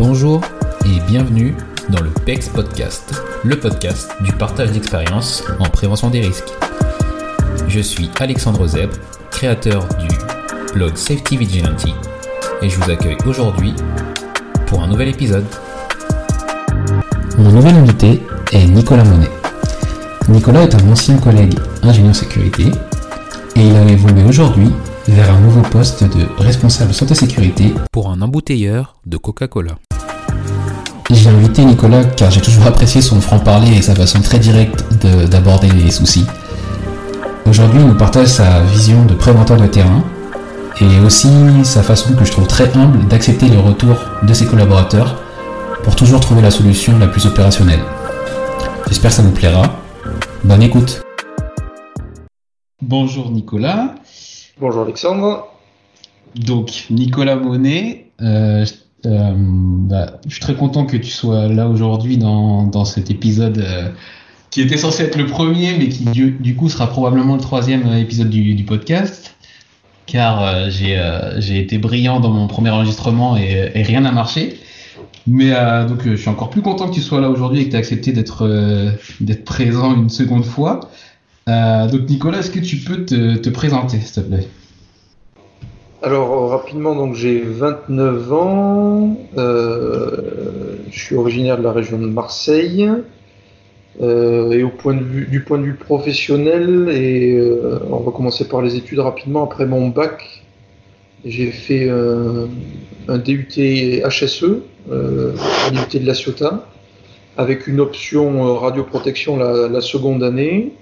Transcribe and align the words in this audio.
Bonjour 0.00 0.40
et 0.86 0.98
bienvenue 1.06 1.54
dans 1.90 2.00
le 2.00 2.08
PEX 2.08 2.48
Podcast, 2.48 3.22
le 3.44 3.60
podcast 3.60 4.10
du 4.22 4.32
partage 4.32 4.72
d'expérience 4.72 5.44
en 5.58 5.68
prévention 5.68 6.08
des 6.08 6.20
risques. 6.20 6.48
Je 7.68 7.80
suis 7.80 8.08
Alexandre 8.18 8.66
Zeb, 8.66 8.88
créateur 9.30 9.86
du 9.98 10.08
blog 10.72 10.96
Safety 10.96 11.36
Vigilante 11.36 11.84
et 12.62 12.70
je 12.70 12.80
vous 12.80 12.90
accueille 12.90 13.18
aujourd'hui 13.26 13.74
pour 14.66 14.82
un 14.82 14.86
nouvel 14.86 15.08
épisode. 15.08 15.44
Mon 17.36 17.52
nouvel 17.52 17.74
invité 17.74 18.22
est 18.52 18.66
Nicolas 18.68 19.04
Monet. 19.04 19.28
Nicolas 20.30 20.62
est 20.62 20.74
un 20.76 20.90
ancien 20.90 21.18
collègue 21.18 21.58
ingénieur 21.82 22.16
sécurité 22.16 22.64
et 23.54 23.60
il 23.60 23.76
a 23.76 23.84
évolué 23.84 24.24
aujourd'hui 24.24 24.70
vers 25.08 25.30
un 25.30 25.40
nouveau 25.40 25.60
poste 25.60 26.04
de 26.04 26.42
responsable 26.42 26.94
santé 26.94 27.14
sécurité 27.14 27.74
pour 27.92 28.08
un 28.10 28.22
embouteilleur 28.22 28.96
de 29.04 29.18
Coca-Cola. 29.18 29.76
J'ai 31.12 31.28
invité 31.28 31.64
Nicolas 31.64 32.04
car 32.04 32.30
j'ai 32.30 32.40
toujours 32.40 32.66
apprécié 32.66 33.02
son 33.02 33.20
franc-parler 33.20 33.76
et 33.76 33.82
sa 33.82 33.94
façon 33.94 34.20
très 34.20 34.38
directe 34.38 34.84
de- 35.04 35.26
d'aborder 35.26 35.68
les 35.68 35.90
soucis. 35.90 36.24
Aujourd'hui, 37.46 37.80
il 37.80 37.86
nous 37.86 37.96
partage 37.96 38.28
sa 38.28 38.60
vision 38.62 39.04
de 39.04 39.14
préventeur 39.14 39.56
de 39.56 39.66
terrain 39.66 40.02
et 40.80 41.00
aussi 41.04 41.28
sa 41.64 41.82
façon 41.82 42.14
que 42.14 42.24
je 42.24 42.30
trouve 42.30 42.46
très 42.46 42.74
humble 42.76 43.06
d'accepter 43.08 43.48
le 43.48 43.58
retour 43.58 43.96
de 44.22 44.32
ses 44.32 44.46
collaborateurs 44.46 45.20
pour 45.82 45.96
toujours 45.96 46.20
trouver 46.20 46.42
la 46.42 46.50
solution 46.50 46.96
la 46.98 47.08
plus 47.08 47.26
opérationnelle. 47.26 47.80
J'espère 48.88 49.10
que 49.10 49.16
ça 49.16 49.22
vous 49.22 49.32
plaira. 49.32 49.62
Bonne 50.44 50.62
écoute. 50.62 51.02
Bonjour 52.80 53.30
Nicolas. 53.30 53.94
Bonjour 54.60 54.82
Alexandre. 54.82 55.48
Donc, 56.36 56.84
Nicolas 56.90 57.34
Monet, 57.36 58.12
euh, 58.22 58.64
je- 58.64 58.74
euh, 59.06 59.32
bah, 59.36 60.20
je 60.26 60.32
suis 60.32 60.40
très 60.40 60.54
content 60.54 60.84
que 60.84 60.96
tu 60.96 61.10
sois 61.10 61.48
là 61.48 61.68
aujourd'hui 61.68 62.18
dans, 62.18 62.64
dans 62.64 62.84
cet 62.84 63.10
épisode 63.10 63.58
euh, 63.58 63.88
qui 64.50 64.60
était 64.60 64.76
censé 64.76 65.04
être 65.04 65.16
le 65.16 65.26
premier, 65.26 65.76
mais 65.78 65.88
qui 65.88 66.04
du, 66.04 66.56
coup 66.56 66.68
sera 66.68 66.88
probablement 66.88 67.36
le 67.36 67.40
troisième 67.40 67.86
euh, 67.86 67.98
épisode 67.98 68.28
du, 68.30 68.64
podcast. 68.64 69.34
Car 70.06 70.42
euh, 70.42 70.70
j'ai 70.70 71.60
été 71.60 71.78
brillant 71.78 72.20
dans 72.20 72.30
mon 72.30 72.48
premier 72.48 72.70
enregistrement 72.70 73.36
et, 73.36 73.70
rien 73.82 74.00
n'a 74.00 74.12
marché. 74.12 74.58
Mais 75.26 75.50
donc, 75.86 76.00
je 76.04 76.16
suis 76.16 76.30
encore 76.30 76.50
plus 76.50 76.62
content 76.62 76.88
que 76.88 76.94
tu 76.94 77.02
sois 77.02 77.20
là 77.20 77.28
aujourd'hui 77.30 77.60
et 77.60 77.64
que 77.66 77.70
tu 77.70 77.76
aies 77.76 77.78
accepté 77.78 78.12
d'être 78.12 79.44
présent 79.44 79.94
une 79.94 80.08
seconde 80.08 80.44
fois. 80.44 80.90
Donc, 81.46 82.08
Nicolas, 82.08 82.38
est-ce 82.38 82.50
que 82.50 82.58
tu 82.58 82.78
peux 82.78 83.04
te 83.04 83.48
présenter, 83.50 84.00
s'il 84.00 84.22
te 84.24 84.28
plaît? 84.28 84.48
Alors 86.02 86.32
euh, 86.32 86.46
rapidement, 86.46 86.94
donc 86.94 87.14
j'ai 87.14 87.40
29 87.40 88.32
ans, 88.32 89.18
euh, 89.36 90.76
je 90.90 90.98
suis 90.98 91.14
originaire 91.14 91.58
de 91.58 91.62
la 91.62 91.72
région 91.72 91.98
de 91.98 92.06
Marseille. 92.06 92.90
Euh, 94.00 94.52
et 94.52 94.62
au 94.62 94.70
point 94.70 94.94
de 94.94 95.02
vue, 95.02 95.26
du 95.26 95.42
point 95.42 95.58
de 95.58 95.64
vue 95.64 95.74
professionnel, 95.74 96.88
et 96.88 97.38
on 97.90 97.98
va 97.98 98.12
commencer 98.12 98.48
par 98.48 98.62
les 98.62 98.76
études 98.76 99.00
rapidement. 99.00 99.44
Après 99.44 99.66
mon 99.66 99.88
bac, 99.88 100.42
j'ai 101.26 101.50
fait 101.50 101.90
un 101.90 103.18
DUT 103.18 103.48
HSE, 104.08 104.62
un 104.90 105.70
DUT 105.70 105.98
de 105.98 106.06
la 106.06 106.14
Ciotat, 106.14 106.64
avec 107.36 107.66
une 107.66 107.78
option 107.78 108.54
radioprotection 108.54 109.36
la 109.36 109.80
seconde 109.82 110.22
année. 110.22 110.72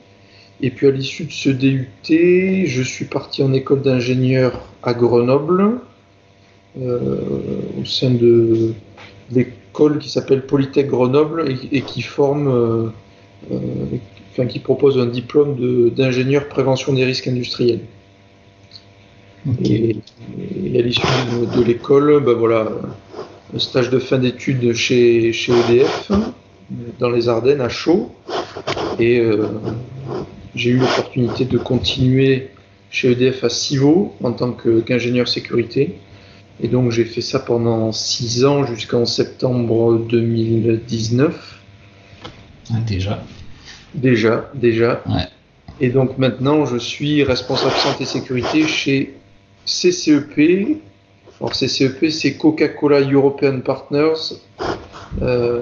Et 0.60 0.70
puis 0.70 0.86
à 0.88 0.90
l'issue 0.90 1.24
de 1.24 1.32
ce 1.32 1.50
DUT, 1.50 1.86
je 2.66 2.82
suis 2.82 3.04
parti 3.04 3.42
en 3.42 3.52
école 3.52 3.82
d'ingénieur 3.82 4.60
à 4.82 4.92
Grenoble, 4.92 5.78
euh, 6.80 7.20
au 7.80 7.84
sein 7.84 8.10
de 8.10 8.72
l'école 9.30 9.98
qui 9.98 10.10
s'appelle 10.10 10.44
Polytech 10.46 10.88
Grenoble 10.88 11.48
et, 11.50 11.76
et 11.76 11.82
qui 11.82 12.02
forme, 12.02 12.48
euh, 12.48 12.86
euh, 13.52 13.56
enfin, 14.32 14.46
qui 14.46 14.58
propose 14.58 14.98
un 14.98 15.06
diplôme 15.06 15.54
de- 15.56 15.90
d'ingénieur 15.90 16.48
prévention 16.48 16.92
des 16.92 17.04
risques 17.04 17.28
industriels. 17.28 17.80
Et, 19.64 19.96
et 20.74 20.78
à 20.78 20.82
l'issue 20.82 21.00
de, 21.32 21.56
de 21.58 21.64
l'école, 21.64 22.22
ben 22.24 22.32
voilà, 22.34 22.68
un 23.54 23.58
stage 23.60 23.88
de 23.90 23.98
fin 24.00 24.18
d'études 24.18 24.72
chez, 24.74 25.32
chez 25.32 25.52
EDF, 25.52 26.10
dans 26.98 27.08
les 27.10 27.28
Ardennes, 27.28 27.60
à 27.60 27.68
Chaux. 27.68 28.10
Et 28.98 29.20
j'ai 30.54 30.70
eu 30.70 30.78
l'opportunité 30.78 31.44
de 31.44 31.58
continuer 31.58 32.50
chez 32.90 33.12
EDF 33.12 33.44
à 33.44 33.48
Civaux 33.48 34.14
en 34.22 34.32
tant 34.32 34.52
qu'ingénieur 34.52 35.28
sécurité. 35.28 35.98
Et 36.60 36.68
donc 36.68 36.90
j'ai 36.90 37.04
fait 37.04 37.20
ça 37.20 37.38
pendant 37.38 37.92
six 37.92 38.44
ans 38.44 38.64
jusqu'en 38.64 39.06
septembre 39.06 39.98
2019. 40.08 41.60
Ah, 42.70 42.74
Déjà. 42.86 43.22
Déjà, 43.94 44.50
déjà. 44.54 45.02
Ouais. 45.06 45.26
Et 45.80 45.90
donc 45.90 46.18
maintenant 46.18 46.66
je 46.66 46.76
suis 46.76 47.22
responsable 47.22 47.74
santé 47.76 48.04
sécurité 48.04 48.66
chez 48.66 49.14
CCEP. 49.64 50.78
Alors 51.40 51.52
CCEP 51.52 52.10
c'est 52.10 52.36
Coca-Cola 52.36 53.00
European 53.00 53.60
Partners. 53.60 54.40
Euh, 55.22 55.60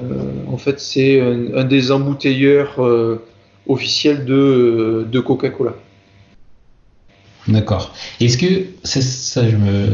en 0.51 0.57
fait 0.57 0.81
c'est 0.81 1.21
un, 1.21 1.55
un 1.55 1.65
des 1.65 1.93
embouteilleurs 1.93 2.83
euh, 2.83 3.23
officiels 3.67 4.25
de, 4.25 5.07
de 5.11 5.21
Coca-Cola. 5.21 5.75
D'accord. 7.49 7.95
Est-ce 8.21 8.39
que, 8.39 8.67
ça, 8.83 9.01
ça, 9.01 9.49
je 9.49 9.57
me, 9.57 9.89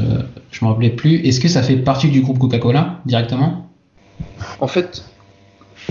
je 0.51 0.65
me 0.65 0.71
rappelais 0.71 0.91
plus, 0.91 1.17
est-ce 1.27 1.39
que 1.39 1.49
ça 1.49 1.63
fait 1.63 1.77
partie 1.77 2.09
du 2.09 2.23
groupe 2.23 2.39
Coca-Cola 2.39 3.01
directement? 3.05 3.71
En 4.61 4.67
fait, 4.67 5.05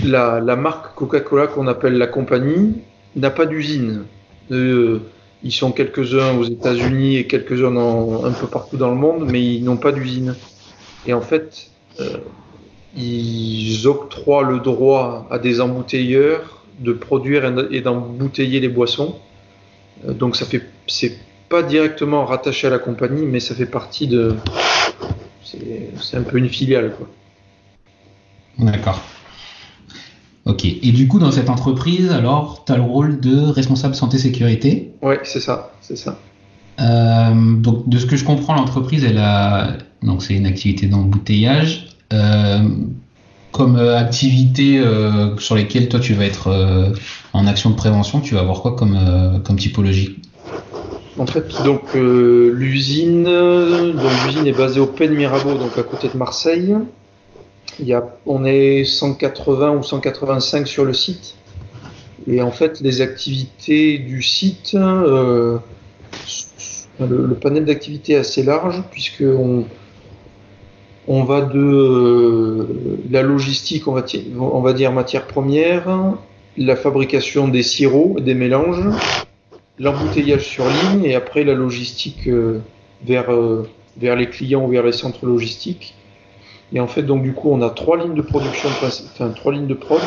la, 0.02 0.40
la 0.40 0.56
marque 0.56 0.94
Coca-Cola 0.96 1.46
qu'on 1.46 1.68
appelle 1.68 1.98
la 1.98 2.08
compagnie 2.08 2.78
n'a 3.14 3.30
pas 3.30 3.46
d'usine. 3.46 4.04
Euh, 4.50 5.00
ils 5.44 5.52
sont 5.52 5.72
quelques-uns 5.72 6.36
aux 6.36 6.44
États-Unis 6.44 7.16
et 7.16 7.26
quelques-uns 7.26 7.76
un 7.76 8.32
peu 8.32 8.46
partout 8.46 8.76
dans 8.76 8.90
le 8.90 8.96
monde, 8.96 9.28
mais 9.30 9.42
ils 9.42 9.62
n'ont 9.62 9.76
pas 9.76 9.92
d'usine. 9.92 10.34
Et 11.06 11.12
en 11.12 11.20
fait, 11.20 11.70
euh, 12.00 12.18
ils 12.96 13.86
octroient 13.86 14.44
le 14.44 14.60
droit 14.60 15.26
à 15.30 15.38
des 15.38 15.60
embouteilleurs 15.60 16.61
de 16.80 16.92
produire 16.92 17.44
et 17.70 17.80
d'embouteiller 17.80 18.60
les 18.60 18.68
boissons. 18.68 19.16
Euh, 20.06 20.12
donc 20.12 20.36
ça 20.36 20.46
fait, 20.46 20.62
c'est 20.86 21.16
pas 21.48 21.62
directement 21.62 22.24
rattaché 22.24 22.66
à 22.66 22.70
la 22.70 22.78
compagnie, 22.78 23.24
mais 23.24 23.40
ça 23.40 23.54
fait 23.54 23.66
partie 23.66 24.06
de, 24.06 24.36
c'est 25.44 25.90
c'est 26.00 26.16
un 26.16 26.22
peu 26.22 26.38
une 26.38 26.48
filiale 26.48 26.92
quoi. 26.96 27.08
D'accord. 28.58 29.00
Ok. 30.44 30.64
Et 30.64 30.92
du 30.92 31.06
coup, 31.06 31.18
dans 31.18 31.30
cette 31.30 31.50
entreprise, 31.50 32.10
alors, 32.10 32.64
tu 32.66 32.72
as 32.72 32.76
le 32.76 32.82
rôle 32.82 33.20
de 33.20 33.38
responsable 33.38 33.94
santé-sécurité. 33.94 34.92
Ouais, 35.00 35.20
c'est 35.22 35.40
ça, 35.40 35.72
c'est 35.80 35.96
ça. 35.96 36.18
Euh, 36.80 37.54
donc, 37.56 37.88
de 37.88 37.98
ce 37.98 38.06
que 38.06 38.16
je 38.16 38.24
comprends, 38.24 38.54
l'entreprise, 38.54 39.04
elle 39.04 39.18
a, 39.18 39.78
donc 40.02 40.22
c'est 40.22 40.34
une 40.34 40.46
activité 40.46 40.86
d'embouteillage. 40.86 41.86
Euh, 42.12 42.68
comme 43.52 43.76
euh, 43.76 43.96
activité 43.96 44.78
euh, 44.78 45.36
sur 45.38 45.54
lesquelles 45.54 45.88
toi 45.88 46.00
tu 46.00 46.14
vas 46.14 46.24
être 46.24 46.48
euh, 46.48 46.88
en 47.32 47.46
action 47.46 47.70
de 47.70 47.76
prévention, 47.76 48.20
tu 48.20 48.34
vas 48.34 48.40
avoir 48.40 48.62
quoi 48.62 48.74
comme, 48.74 49.56
typologie? 49.56 50.18
En 51.18 51.26
fait, 51.26 51.62
donc 51.62 51.94
l'usine, 51.94 53.24
donc 53.24 54.10
l'usine 54.24 54.46
est 54.46 54.56
basée 54.56 54.80
au 54.80 54.86
Pen 54.86 55.12
Mirabeau, 55.14 55.54
donc 55.54 55.76
à 55.76 55.82
côté 55.82 56.08
de 56.08 56.16
Marseille. 56.16 56.74
Il 57.78 57.86
y 57.86 57.92
a, 57.92 58.02
on 58.26 58.44
est 58.46 58.84
180 58.84 59.72
ou 59.72 59.82
185 59.82 60.66
sur 60.66 60.86
le 60.86 60.94
site. 60.94 61.36
Et 62.26 62.40
en 62.40 62.50
fait, 62.50 62.80
les 62.80 63.02
activités 63.02 63.98
du 63.98 64.22
site, 64.22 64.72
le, 64.72 65.60
le 66.98 67.34
panel 67.34 67.66
d'activités 67.66 68.14
est 68.14 68.18
assez 68.18 68.42
large 68.42 68.82
puisque 68.90 69.22
on, 69.22 69.66
On 71.08 71.24
va 71.24 71.40
de 71.40 71.58
euh, 71.58 72.98
la 73.10 73.22
logistique, 73.22 73.88
on 73.88 73.92
va, 73.92 74.72
dire 74.72 74.92
matière 74.92 75.26
première, 75.26 76.14
la 76.56 76.76
fabrication 76.76 77.48
des 77.48 77.64
sirops, 77.64 78.20
des 78.20 78.34
mélanges, 78.34 78.84
l'embouteillage 79.80 80.46
sur 80.46 80.64
ligne 80.64 81.04
et 81.04 81.16
après 81.16 81.42
la 81.42 81.54
logistique 81.54 82.28
euh, 82.28 82.60
vers, 83.04 83.32
euh, 83.32 83.68
vers 83.96 84.14
les 84.14 84.28
clients 84.28 84.64
ou 84.64 84.68
vers 84.68 84.84
les 84.84 84.92
centres 84.92 85.26
logistiques. 85.26 85.94
Et 86.72 86.78
en 86.78 86.86
fait, 86.86 87.02
donc 87.02 87.24
du 87.24 87.32
coup, 87.32 87.50
on 87.50 87.62
a 87.62 87.70
trois 87.70 87.98
lignes 87.98 88.14
de 88.14 88.22
production, 88.22 88.68
enfin 88.68 89.30
trois 89.30 89.52
lignes 89.52 89.66
de 89.66 89.74
prod. 89.74 90.00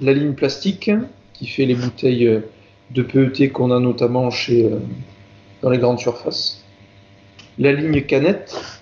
La 0.00 0.12
ligne 0.12 0.32
plastique 0.32 0.90
qui 1.32 1.46
fait 1.46 1.64
les 1.64 1.76
bouteilles 1.76 2.42
de 2.90 3.02
PET 3.02 3.50
qu'on 3.52 3.70
a 3.70 3.78
notamment 3.78 4.30
chez 4.30 4.68
dans 5.62 5.70
les 5.70 5.78
grandes 5.78 6.00
surfaces. 6.00 6.64
La 7.58 7.72
ligne 7.72 8.02
canette 8.02 8.79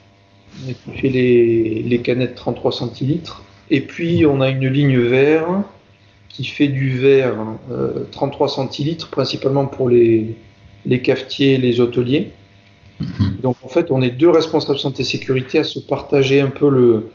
euh, 0.66 0.72
qui 0.84 0.98
fait 0.98 1.08
les, 1.08 1.82
les 1.82 1.98
canettes 2.00 2.34
33 2.34 2.72
centilitres. 2.72 3.42
Et 3.70 3.80
puis 3.80 4.24
on 4.26 4.40
a 4.40 4.48
une 4.48 4.66
ligne 4.66 4.98
verre 4.98 5.62
qui 6.28 6.44
fait 6.44 6.68
du 6.68 6.98
verre 6.98 7.36
euh, 7.70 8.04
33 8.12 8.48
centilitres 8.48 9.08
principalement 9.10 9.66
pour 9.66 9.88
les, 9.88 10.36
les 10.86 11.02
cafetiers 11.02 11.54
et 11.54 11.58
les 11.58 11.80
hôteliers. 11.80 12.32
Donc 13.42 13.56
en 13.62 13.68
fait, 13.68 13.90
on 13.90 14.02
est 14.02 14.10
deux 14.10 14.30
responsables 14.30 14.78
santé 14.78 15.04
sécurité 15.04 15.58
à 15.60 15.64
se 15.64 15.78
partager 15.78 16.40
un 16.40 16.50
peu 16.50 16.68
le, 16.68 17.10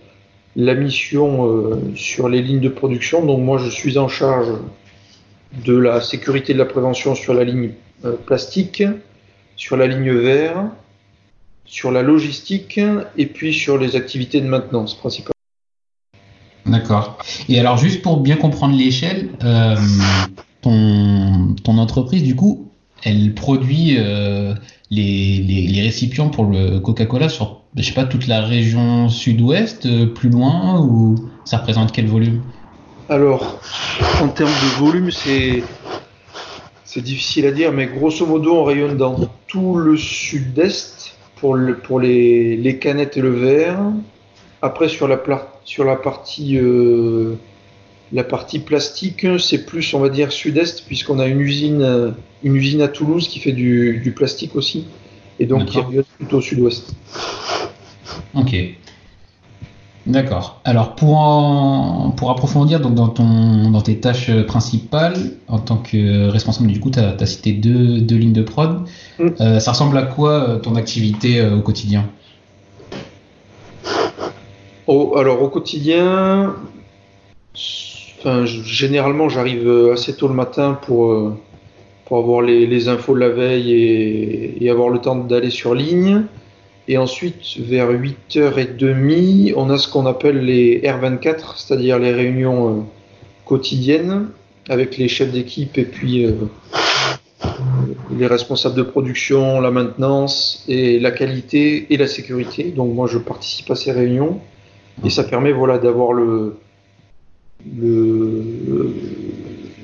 la 0.56 0.76
mission 0.76 1.48
euh, 1.48 1.76
sur 1.96 2.30
les 2.30 2.42
lignes 2.42 2.62
de 2.62 2.70
production. 2.70 3.26
Donc 3.26 3.42
moi, 3.42 3.58
je 3.58 3.70
suis 3.70 3.98
en 3.98 4.08
charge 4.08 4.50
de 5.66 5.76
la 5.76 6.02
sécurité 6.02 6.54
de 6.54 6.60
la 6.60 6.66
prévention 6.66 7.16
sur 7.16 7.34
la 7.34 7.44
ligne 7.44 7.72
euh, 8.06 8.14
plastique, 8.14 8.84
sur 9.56 9.78
la 9.78 9.88
ligne 9.88 10.12
verre, 10.14 10.66
sur 11.66 11.92
la 11.92 12.02
logistique 12.02 12.80
et 13.18 13.26
puis 13.26 13.54
sur 13.54 13.78
les 13.78 13.96
activités 13.96 14.42
de 14.42 14.48
maintenance 14.48 14.96
principalement. 14.96 15.34
D'accord. 16.66 17.18
Et 17.50 17.60
alors, 17.60 17.78
juste 17.78 18.02
pour 18.02 18.22
bien 18.22 18.38
comprendre 18.38 18.76
l'échelle, 18.76 19.30
euh, 19.44 19.76
ton, 20.62 21.56
ton 21.64 21.78
entreprise, 21.78 22.24
du 22.24 22.36
coup, 22.36 22.70
elle 23.04 23.34
produit 23.34 23.96
euh, 23.98 24.54
les, 24.90 25.38
les, 25.40 25.68
les 25.68 25.82
récipients 25.82 26.30
pour 26.30 26.46
le 26.46 26.80
Coca-Cola 26.80 27.28
sur, 27.28 27.62
je 27.76 27.84
sais 27.84 27.94
pas, 27.94 28.06
toute 28.06 28.28
la 28.28 28.42
région 28.42 29.10
sud-ouest, 29.10 29.86
euh, 29.86 30.06
plus 30.06 30.30
loin, 30.30 30.80
ou 30.80 31.16
ça 31.44 31.58
représente 31.58 31.92
quel 31.92 32.08
volume? 32.08 32.42
Alors, 33.10 33.60
en 34.22 34.30
termes 34.30 34.50
de 34.50 34.80
volume, 34.80 35.12
c'est 35.12 35.64
c'est 36.86 37.02
difficile 37.02 37.46
à 37.48 37.52
dire, 37.52 37.72
mais 37.74 37.88
grosso 37.88 38.26
modo, 38.26 38.56
on 38.56 38.64
rayonne 38.64 38.96
dans 38.96 39.18
tout 39.48 39.76
le 39.76 39.98
sud-est 39.98 41.18
pour, 41.36 41.56
le, 41.56 41.78
pour 41.78 42.00
les, 42.00 42.56
les 42.58 42.80
canettes 42.80 43.18
et 43.18 43.22
le 43.22 43.32
verre. 43.32 43.80
Après, 44.62 44.88
sur 44.88 45.08
la, 45.08 45.18
pla- 45.18 45.60
sur 45.66 45.84
la 45.84 45.96
partie 45.96 46.58
euh, 46.58 47.36
la 48.12 48.24
partie 48.24 48.60
plastique, 48.60 49.26
c'est 49.40 49.66
plus, 49.66 49.94
on 49.94 50.00
va 50.00 50.10
dire, 50.10 50.32
sud-est, 50.32 50.86
puisqu'on 50.86 51.20
a 51.20 51.28
une 51.28 51.42
usine, 51.42 51.82
euh, 51.82 52.12
une 52.44 52.56
usine 52.56 52.82
à 52.82 52.88
Toulouse 52.88 53.28
qui 53.28 53.40
fait 53.40 53.54
du, 53.54 54.00
du 54.04 54.12
plastique 54.12 54.56
aussi, 54.56 54.86
et 55.40 55.46
donc 55.46 55.66
qui 55.66 55.80
rayonne 55.80 56.04
plutôt 56.18 56.40
sud-ouest. 56.40 56.94
Ok. 58.36 58.56
D'accord. 60.06 60.60
Alors 60.66 60.96
pour 60.96 61.18
en- 61.18 62.12
pour 62.12 62.30
approfondir 62.30 62.82
donc 62.82 62.94
dans 62.94 63.08
ton 63.08 63.72
dans 63.72 63.82
tes 63.82 64.00
tâches 64.00 64.32
principales 64.48 65.16
en 65.48 65.60
tant 65.60 65.78
que 65.78 66.28
responsable 66.28 66.68
du 66.68 66.80
coup 66.82 66.92
tu 66.92 67.00
as, 67.00 67.26
cité 67.26 67.54
deux, 67.54 68.02
deux 68.02 68.18
lignes 68.18 68.34
de 68.34 68.44
prod. 68.44 68.82
Mm. 69.18 69.28
Euh, 69.40 69.60
ça 69.60 69.72
ressemble 69.72 69.98
à 69.98 70.04
quoi 70.04 70.32
euh, 70.32 70.60
ton 70.60 70.76
activité 70.76 71.40
euh, 71.40 71.58
au 71.58 71.62
quotidien? 71.62 72.06
Au- 74.88 75.16
alors 75.16 75.42
au 75.42 75.48
quotidien, 75.48 76.54
enfin, 78.20 78.44
généralement 78.46 79.30
j'arrive 79.30 79.66
euh, 79.66 79.94
assez 79.94 80.14
tôt 80.18 80.28
le 80.28 80.34
matin 80.34 80.78
pour, 80.86 81.14
euh, 81.14 81.38
pour 82.06 82.18
avoir 82.18 82.42
les, 82.42 82.68
les 82.68 82.90
infos 82.90 83.14
de 83.16 83.20
la 83.22 83.30
veille 83.30 83.72
et, 83.72 84.66
et 84.66 84.70
avoir 84.70 84.90
le 84.90 85.00
temps 85.00 85.16
d'aller 85.16 85.50
sur 85.50 85.74
ligne. 85.74 86.24
Et 86.88 86.98
ensuite, 86.98 87.58
vers 87.60 87.90
8h30, 87.92 89.54
on 89.56 89.70
a 89.70 89.78
ce 89.78 89.88
qu'on 89.88 90.06
appelle 90.06 90.44
les 90.44 90.82
R24, 90.82 91.56
c'est-à-dire 91.56 91.98
les 91.98 92.12
réunions 92.12 92.70
euh, 92.70 92.82
quotidiennes 93.46 94.28
avec 94.70 94.98
les 94.98 95.08
chefs 95.08 95.32
d'équipe 95.32 95.78
et 95.78 95.86
puis 95.86 96.26
euh, 96.26 96.34
les 98.18 98.28
responsables 98.28 98.76
de 98.76 98.84
production, 98.84 99.62
la 99.62 99.72
maintenance 99.72 100.66
et 100.68 101.00
la 101.00 101.12
qualité 101.12 101.88
et 101.90 101.98
la 101.98 102.08
sécurité. 102.08 102.66
Donc 102.66 102.94
moi 102.94 103.08
je 103.08 103.18
participe 103.18 103.72
à 103.72 103.76
ces 103.76 103.94
réunions 103.94 104.40
et 105.06 105.10
ça 105.10 105.24
permet 105.24 105.54
voilà 105.54 105.78
d'avoir 105.78 106.12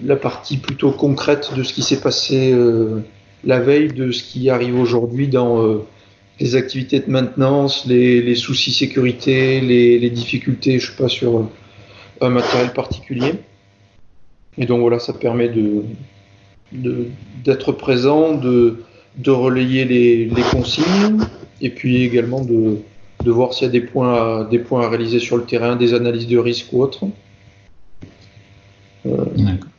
la 0.04 0.16
partie 0.18 0.57
plutôt 0.57 0.92
concrète 0.92 1.51
de 1.56 1.63
ce 1.63 1.74
qui 1.74 1.81
s'est 1.81 2.01
passé 2.01 2.51
euh, 2.51 3.00
la 3.46 3.60
veille, 3.60 3.94
de 3.94 4.12
ce 4.12 4.24
qui 4.24 4.50
arrive 4.50 4.78
aujourd'hui 4.78 5.30
dans 5.30 5.81
les 6.39 6.56
activités 6.56 7.00
de 7.00 7.09
maintenance, 7.09 7.86
les, 7.86 8.21
les 8.21 8.36
soucis 8.36 8.71
sécurité, 8.71 9.62
les, 9.62 10.00
les 10.00 10.09
difficultés, 10.09 10.80
je 10.80 10.91
sais 10.91 10.97
pas, 10.97 11.09
sur 11.09 11.38
euh, 11.38 11.44
un 12.21 12.30
matériel 12.30 12.71
particulier. 12.74 13.33
Et 14.57 14.65
donc 14.65 14.80
voilà, 14.81 15.00
ça 15.00 15.13
permet 15.13 15.50
de 15.50 15.83
d'être 16.71 17.71
présent, 17.71 18.36
de, 18.36 18.83
de 19.18 19.31
relayer 19.31 19.86
les, 19.86 20.25
les 20.25 20.41
consignes, 20.51 21.18
et 21.62 21.71
puis 21.71 22.03
également 22.03 22.45
de, 22.45 22.77
de 23.24 23.31
voir 23.31 23.53
s'il 23.53 23.65
y 23.65 23.69
a 23.69 23.71
des 23.71 23.81
points, 23.81 24.13
à, 24.13 24.44
des 24.44 24.59
points 24.59 24.83
à 24.86 24.89
réaliser 24.89 25.19
sur 25.19 25.38
le 25.38 25.45
terrain, 25.45 25.75
des 25.75 25.95
analyses 25.95 26.27
de 26.27 26.38
risque 26.38 26.71
ou 26.71 26.83
autres. 26.83 27.06
D'accord. 29.03 29.69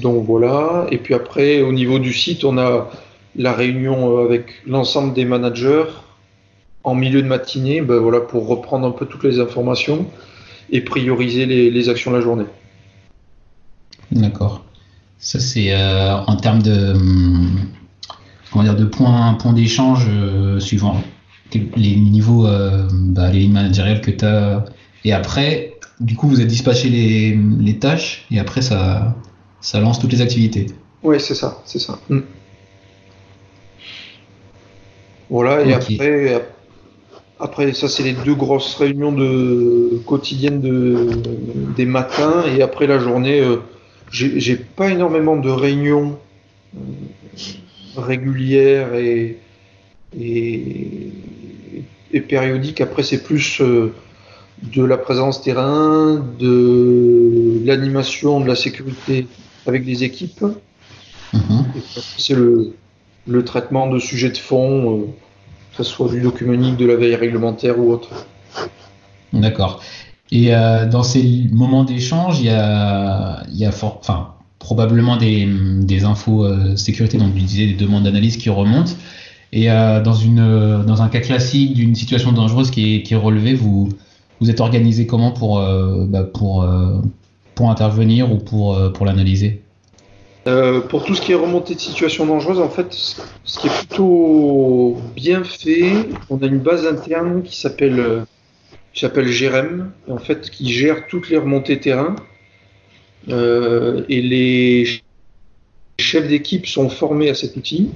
Donc 0.00 0.24
voilà, 0.24 0.86
et 0.90 0.96
puis 0.98 1.12
après, 1.12 1.60
au 1.60 1.72
niveau 1.72 1.98
du 1.98 2.14
site, 2.14 2.44
on 2.44 2.56
a 2.56 2.90
la 3.36 3.52
réunion 3.52 4.18
euh, 4.18 4.24
avec 4.24 4.62
l'ensemble 4.66 5.14
des 5.14 5.24
managers 5.24 5.84
en 6.82 6.94
milieu 6.94 7.22
de 7.22 7.26
matinée, 7.28 7.82
ben 7.82 7.98
voilà, 7.98 8.20
pour 8.20 8.48
reprendre 8.48 8.86
un 8.86 8.90
peu 8.90 9.06
toutes 9.06 9.24
les 9.24 9.38
informations 9.38 10.06
et 10.70 10.80
prioriser 10.80 11.46
les, 11.46 11.70
les 11.70 11.88
actions 11.88 12.10
de 12.10 12.16
la 12.16 12.22
journée. 12.22 12.46
D'accord. 14.12 14.64
Ça 15.18 15.38
c'est 15.38 15.74
euh, 15.74 16.16
en 16.16 16.36
termes 16.36 16.62
de 16.62 16.92
hum, 16.92 17.60
comment 18.50 18.64
dire 18.64 18.76
de 18.76 18.86
points 18.86 19.34
points 19.34 19.52
d'échange 19.52 20.06
euh, 20.08 20.58
suivant 20.58 21.02
les 21.52 21.96
niveaux 21.96 22.46
euh, 22.46 22.88
bah, 22.90 23.30
les 23.30 23.40
lignes 23.40 23.52
managériales 23.52 24.00
que 24.00 24.10
tu 24.10 24.24
as 24.24 24.64
et 25.04 25.12
après 25.12 25.74
du 26.00 26.16
coup 26.16 26.28
vous 26.28 26.40
êtes 26.40 26.46
dispatché 26.46 26.88
les, 26.88 27.38
les 27.58 27.78
tâches 27.78 28.24
et 28.30 28.38
après 28.38 28.62
ça 28.62 29.14
ça 29.60 29.78
lance 29.80 29.98
toutes 29.98 30.12
les 30.12 30.22
activités. 30.22 30.66
Oui, 31.02 31.20
c'est 31.20 31.34
ça, 31.34 31.60
c'est 31.64 31.78
ça. 31.78 31.98
Mm. 32.08 32.20
Voilà, 35.30 35.62
et 35.64 35.72
après, 35.72 36.42
après, 37.40 37.72
ça, 37.72 37.88
c'est 37.88 38.02
les 38.02 38.12
deux 38.12 38.34
grosses 38.34 38.74
réunions 38.74 39.12
de, 39.12 39.98
quotidiennes 40.04 40.60
de, 40.60 41.08
des 41.74 41.86
matins. 41.86 42.44
Et 42.54 42.60
après 42.60 42.86
la 42.86 42.98
journée, 42.98 43.40
euh, 43.40 43.56
j'ai 44.10 44.56
pas 44.56 44.90
énormément 44.90 45.36
de 45.36 45.48
réunions 45.48 46.18
euh, 46.76 46.80
régulières 47.96 48.94
et, 48.94 49.38
et, 50.18 51.12
et 52.12 52.20
périodiques. 52.20 52.82
Après, 52.82 53.02
c'est 53.02 53.22
plus 53.22 53.62
euh, 53.62 53.94
de 54.62 54.84
la 54.84 54.98
présence 54.98 55.40
terrain, 55.42 56.22
de 56.38 57.62
l'animation, 57.64 58.40
de 58.40 58.48
la 58.48 58.56
sécurité 58.56 59.26
avec 59.66 59.86
les 59.86 60.04
équipes. 60.04 60.44
Mhm. 61.32 61.64
C'est 62.18 62.34
le, 62.34 62.74
le 63.26 63.44
traitement 63.44 63.88
de 63.88 63.98
sujets 63.98 64.30
de 64.30 64.36
fond, 64.36 64.98
euh, 64.98 65.04
que 65.76 65.82
ce 65.82 65.90
soit 65.90 66.08
du 66.08 66.20
document 66.20 66.72
de 66.72 66.86
la 66.86 66.96
veille 66.96 67.14
réglementaire 67.14 67.78
ou 67.78 67.92
autre. 67.92 68.26
D'accord. 69.32 69.80
Et 70.32 70.54
euh, 70.54 70.86
dans 70.86 71.02
ces 71.02 71.46
moments 71.52 71.84
d'échange, 71.84 72.40
il 72.40 72.46
y 72.46 72.50
a, 72.50 73.42
y 73.52 73.64
a 73.64 73.70
probablement 74.58 75.16
des, 75.16 76.04
infos 76.04 76.44
euh, 76.44 76.76
sécurité, 76.76 77.18
donc 77.18 77.34
tu 77.34 77.40
disais 77.40 77.66
des 77.66 77.74
demandes 77.74 78.04
d'analyse 78.04 78.36
qui 78.36 78.50
remontent. 78.50 78.92
Et 79.52 79.66
dans, 79.66 81.02
un 81.02 81.08
cas 81.08 81.18
classique 81.18 81.74
d'une 81.74 81.96
situation 81.96 82.30
dangereuse 82.30 82.70
qui 82.70 83.02
est, 83.10 83.16
relevée, 83.16 83.54
vous, 83.54 83.88
vous 84.40 84.48
êtes 84.48 84.60
organisé 84.60 85.08
comment 85.08 85.32
pour, 85.32 85.60
bah, 86.06 86.24
intervenir 87.58 88.32
ou 88.32 88.36
pour 88.36 89.04
l'analyser? 89.04 89.64
Euh, 90.46 90.80
pour 90.80 91.04
tout 91.04 91.14
ce 91.14 91.20
qui 91.20 91.32
est 91.32 91.36
remontée 91.36 91.74
de 91.74 91.80
situation 91.80 92.24
dangereuse, 92.24 92.60
en 92.60 92.70
fait, 92.70 92.92
ce 92.92 93.58
qui 93.58 93.66
est 93.66 93.78
plutôt 93.78 94.96
bien 95.14 95.44
fait, 95.44 95.92
on 96.30 96.38
a 96.42 96.46
une 96.46 96.60
base 96.60 96.86
interne 96.86 97.42
qui 97.42 97.58
s'appelle 97.58 98.00
euh, 98.00 98.20
qui 98.94 99.00
s'appelle 99.00 99.28
en 100.08 100.18
fait, 100.18 100.50
qui 100.50 100.72
gère 100.72 101.06
toutes 101.06 101.28
les 101.28 101.36
remontées 101.36 101.78
terrain. 101.78 102.16
Euh, 103.28 104.02
et 104.08 104.22
les 104.22 105.02
chefs 105.98 106.26
d'équipe 106.26 106.66
sont 106.66 106.88
formés 106.88 107.28
à 107.28 107.34
cet 107.34 107.56
outil. 107.56 107.90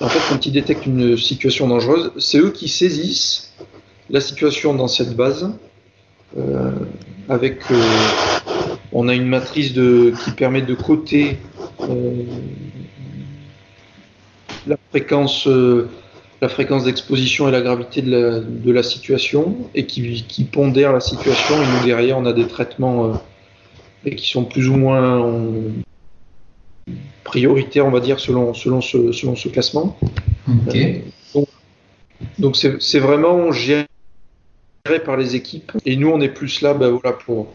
En 0.00 0.08
fait, 0.08 0.20
quand 0.28 0.46
ils 0.46 0.52
détectent 0.52 0.86
une 0.86 1.16
situation 1.16 1.66
dangereuse, 1.66 2.12
c'est 2.18 2.38
eux 2.38 2.52
qui 2.52 2.68
saisissent 2.68 3.52
la 4.10 4.20
situation 4.20 4.74
dans 4.74 4.88
cette 4.88 5.16
base. 5.16 5.50
Avec, 7.28 7.60
on 8.98 9.08
a 9.08 9.14
une 9.14 9.28
matrice 9.28 9.74
de, 9.74 10.14
qui 10.24 10.30
permet 10.30 10.62
de 10.62 10.74
coter 10.74 11.36
euh, 11.80 12.22
la 14.66 14.78
fréquence, 14.88 15.46
la 16.40 16.48
fréquence 16.48 16.84
d'exposition 16.84 17.46
et 17.46 17.50
la 17.52 17.60
gravité 17.60 18.00
de 18.00 18.10
la, 18.10 18.40
de 18.40 18.72
la 18.72 18.82
situation 18.82 19.54
et 19.74 19.84
qui, 19.84 20.24
qui, 20.26 20.44
pondère 20.44 20.94
la 20.94 21.00
situation. 21.00 21.56
Et 21.62 21.66
nous 21.66 21.84
derrière, 21.84 22.16
on 22.16 22.24
a 22.24 22.32
des 22.32 22.46
traitements 22.46 23.20
et 24.06 24.16
qui 24.16 24.30
sont 24.30 24.46
plus 24.46 24.66
ou 24.66 24.76
moins 24.76 25.30
prioritaires, 27.24 27.84
on 27.84 27.90
va 27.90 28.00
dire, 28.00 28.18
selon, 28.18 28.54
selon, 28.54 28.80
ce, 28.80 29.12
selon 29.12 29.36
ce 29.36 29.48
classement. 29.50 29.98
Okay. 30.68 31.02
donc 32.38 32.56
c'est 32.56 32.98
vraiment 32.98 33.52
géré 33.52 33.84
par 35.04 35.18
les 35.18 35.36
équipes. 35.36 35.72
Et 35.84 35.96
nous, 35.96 36.08
on 36.08 36.22
est 36.22 36.30
plus 36.30 36.62
là 36.62 36.72
ben, 36.72 36.88
voilà, 36.88 37.14
pour 37.14 37.48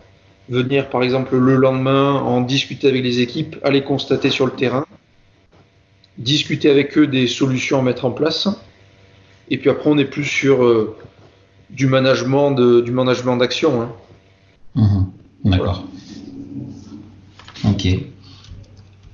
venir, 0.52 0.90
par 0.90 1.02
exemple, 1.02 1.38
le 1.38 1.56
lendemain, 1.56 2.14
en 2.14 2.42
discuter 2.42 2.90
avec 2.90 3.04
les 3.04 3.22
équipes, 3.22 3.56
aller 3.64 3.84
constater 3.84 4.30
sur 4.30 4.46
le 4.46 4.52
terrain, 4.52 4.86
discuter 6.18 6.70
avec 6.70 6.98
eux 6.98 7.08
des 7.08 7.28
solutions 7.28 7.80
à 7.80 7.82
mettre 7.82 8.06
en 8.06 8.12
place. 8.12 8.50
Et 9.50 9.58
puis 9.58 9.70
après, 9.70 9.90
on 9.90 9.98
est 9.98 10.06
plus 10.06 10.26
sur 10.26 10.64
euh, 10.64 10.96
du 11.70 11.88
management 11.88 12.52
de, 12.52 12.82
du 12.82 12.92
management 12.92 13.38
d'action. 13.38 13.82
Hein. 13.82 13.90
Mmh. 14.76 15.50
D'accord. 15.50 15.86
Ok. 17.66 17.88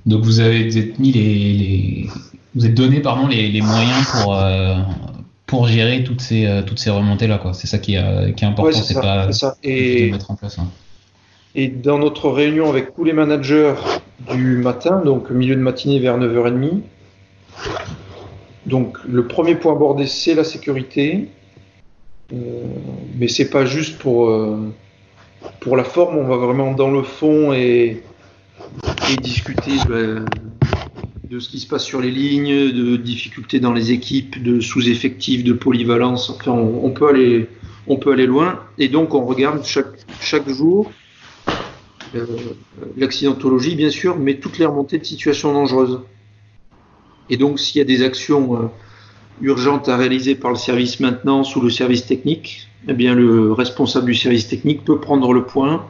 Donc 0.06 0.24
vous 0.24 0.40
avez 0.40 0.64
vous 0.64 0.78
êtes 0.78 1.00
mis 1.00 1.12
les, 1.12 1.34
les, 1.54 2.10
vous 2.56 2.66
êtes 2.66 2.74
donné 2.74 3.02
pardon 3.02 3.28
les, 3.28 3.50
les 3.50 3.62
moyens 3.62 4.06
pour 4.12 4.36
euh, 4.36 4.76
pour 5.46 5.68
gérer 5.68 6.04
toutes 6.04 6.22
ces, 6.22 6.46
euh, 6.46 6.62
toutes 6.62 6.80
ces 6.80 6.90
remontées-là. 6.90 7.40
Quoi. 7.40 7.54
C'est 7.54 7.68
ça 7.68 7.78
qui 7.78 7.96
est, 7.96 8.36
qui 8.36 8.44
est 8.46 8.48
important, 8.48 8.72
c'est, 8.72 8.94
pas 8.94 9.32
ça. 9.34 9.58
Et, 9.64 10.12
mettre 10.12 10.32
en 10.32 10.36
place. 10.36 10.60
Hein. 10.60 10.68
Et 11.56 11.68
dans 11.68 11.98
notre 11.98 12.30
réunion 12.30 12.70
avec 12.70 12.96
tous 12.96 13.04
les 13.04 13.14
managers 13.14 13.74
du 14.32 14.58
matin, 14.58 15.02
donc 15.04 15.32
milieu 15.32 15.56
de 15.56 15.62
matinée 15.62 16.00
vers 16.00 16.20
9h30, 16.20 16.82
donc 18.66 18.98
le 19.08 19.28
premier 19.28 19.56
point 19.56 19.74
abordé, 19.74 20.08
c'est 20.08 20.36
la 20.36 20.44
sécurité. 20.44 21.30
Euh, 22.34 22.64
mais 23.18 23.30
c'est 23.30 23.50
pas 23.50 23.66
juste 23.66 23.98
pour, 24.00 24.30
euh, 24.30 24.58
pour 25.62 25.78
la 25.78 25.86
forme, 25.86 26.18
on 26.18 26.28
va 26.28 26.36
vraiment 26.36 26.74
dans 26.74 26.92
le 26.92 27.04
fond 27.04 27.54
et, 27.54 28.04
discuter 29.22 29.72
ben, 29.88 30.26
de 31.30 31.40
ce 31.40 31.48
qui 31.48 31.60
se 31.60 31.68
passe 31.68 31.86
sur 31.86 32.02
les 32.02 32.12
lignes, 32.12 32.74
de 32.74 32.98
difficultés 32.98 33.62
dans 33.62 33.72
les 33.72 33.92
équipes, 33.92 34.44
de 34.44 34.60
sous-effectifs, 34.60 35.46
de 35.46 35.54
polyvalence. 35.54 36.30
Enfin, 36.30 36.52
on, 36.52 36.90
peut 36.92 37.08
aller, 37.08 37.48
on 37.88 37.96
peut 37.96 38.12
aller 38.12 38.26
loin. 38.26 38.60
Et 38.78 38.90
donc, 38.90 39.14
on 39.14 39.26
regarde 39.26 39.64
chaque, 39.64 39.96
chaque 40.20 40.50
jour 40.50 40.92
l'accidentologie, 42.96 43.76
bien 43.76 43.90
sûr, 43.90 44.18
mais 44.18 44.36
toutes 44.36 44.58
les 44.58 44.66
remontées 44.66 44.98
de 44.98 45.06
situations 45.06 45.54
dangereuses. 45.54 46.02
Et 47.30 47.38
donc, 47.38 47.60
s'il 47.60 47.80
y 47.80 47.82
a 47.82 47.86
des 47.86 48.04
actions 48.04 48.56
euh, 48.56 48.68
urgentes 49.42 49.90
à 49.90 49.98
réaliser 49.98 50.36
par 50.36 50.52
le 50.52 50.58
service 50.58 51.00
maintenance 51.00 51.56
ou 51.56 51.62
le 51.62 51.70
service 51.70 52.06
technique, 52.06 52.68
eh 52.88 52.94
bien, 52.94 53.14
le 53.14 53.52
responsable 53.52 54.06
du 54.06 54.16
service 54.16 54.48
technique 54.48 54.86
peut 54.86 55.00
prendre 55.00 55.34
le 55.34 55.44
point 55.44 55.86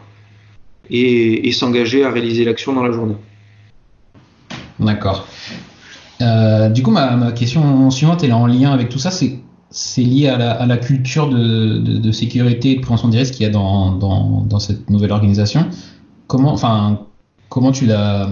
et 0.89 1.51
s'engager 1.51 2.05
à 2.05 2.12
réaliser 2.12 2.45
l'action 2.45 2.71
dans 2.71 2.81
la 2.81 2.93
journée. 2.93 3.17
D'accord. 4.79 5.27
Euh, 6.21 6.69
du 6.69 6.83
coup, 6.83 6.91
ma, 6.91 7.31
question 7.31 7.89
suivante, 7.91 8.24
elle 8.24 8.29
est 8.29 8.33
en 8.33 8.47
lien 8.47 8.71
avec 8.71 8.89
tout 8.89 9.00
ça. 9.00 9.12
C'est 9.12 9.39
c'est 9.69 10.01
lié 10.01 10.29
à 10.29 10.65
la, 10.65 10.77
culture 10.77 11.29
de, 11.29 11.77
de, 11.77 12.12
sécurité 12.13 12.71
et 12.71 12.75
de 12.77 12.79
prévention 12.79 13.09
des 13.09 13.17
risques 13.17 13.33
qu'il 13.33 13.43
y 13.43 13.50
a 13.50 13.51
dans, 13.51 13.91
dans, 13.91 14.59
cette 14.59 14.89
nouvelle 14.89 15.12
organisation. 15.12 15.67
Comment, 16.27 16.53
enfin, 16.53 17.05
comment 17.50 17.72
tu 17.72 17.86
la, 17.86 18.29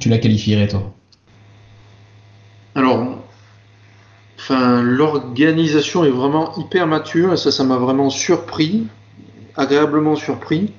tu 0.00 0.08
la 0.08 0.18
qualifierais, 0.18 0.68
toi? 0.68 0.92
Alors, 2.74 3.18
enfin, 4.38 4.82
l'organisation 4.82 6.04
est 6.04 6.10
vraiment 6.10 6.56
hyper 6.56 6.86
mature 6.86 7.32
et 7.32 7.36
ça, 7.36 7.52
ça 7.52 7.62
m'a 7.64 7.76
vraiment 7.76 8.10
surpris, 8.10 8.86
agréablement 9.56 10.16
surpris. 10.16 10.72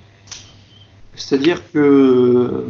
C'est-à-dire 1.15 1.61
que 1.71 2.65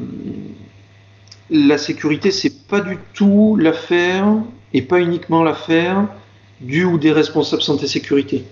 la 1.49 1.77
sécurité, 1.77 2.31
c'est 2.31 2.67
pas 2.67 2.81
du 2.81 2.97
tout 3.13 3.55
l'affaire, 3.59 4.27
et 4.73 4.81
pas 4.81 4.99
uniquement 4.99 5.43
l'affaire, 5.43 6.07
du 6.59 6.83
ou 6.83 6.97
des 6.97 7.11
responsables 7.11 7.61
santé 7.61 7.87
sécurité. 7.87 8.45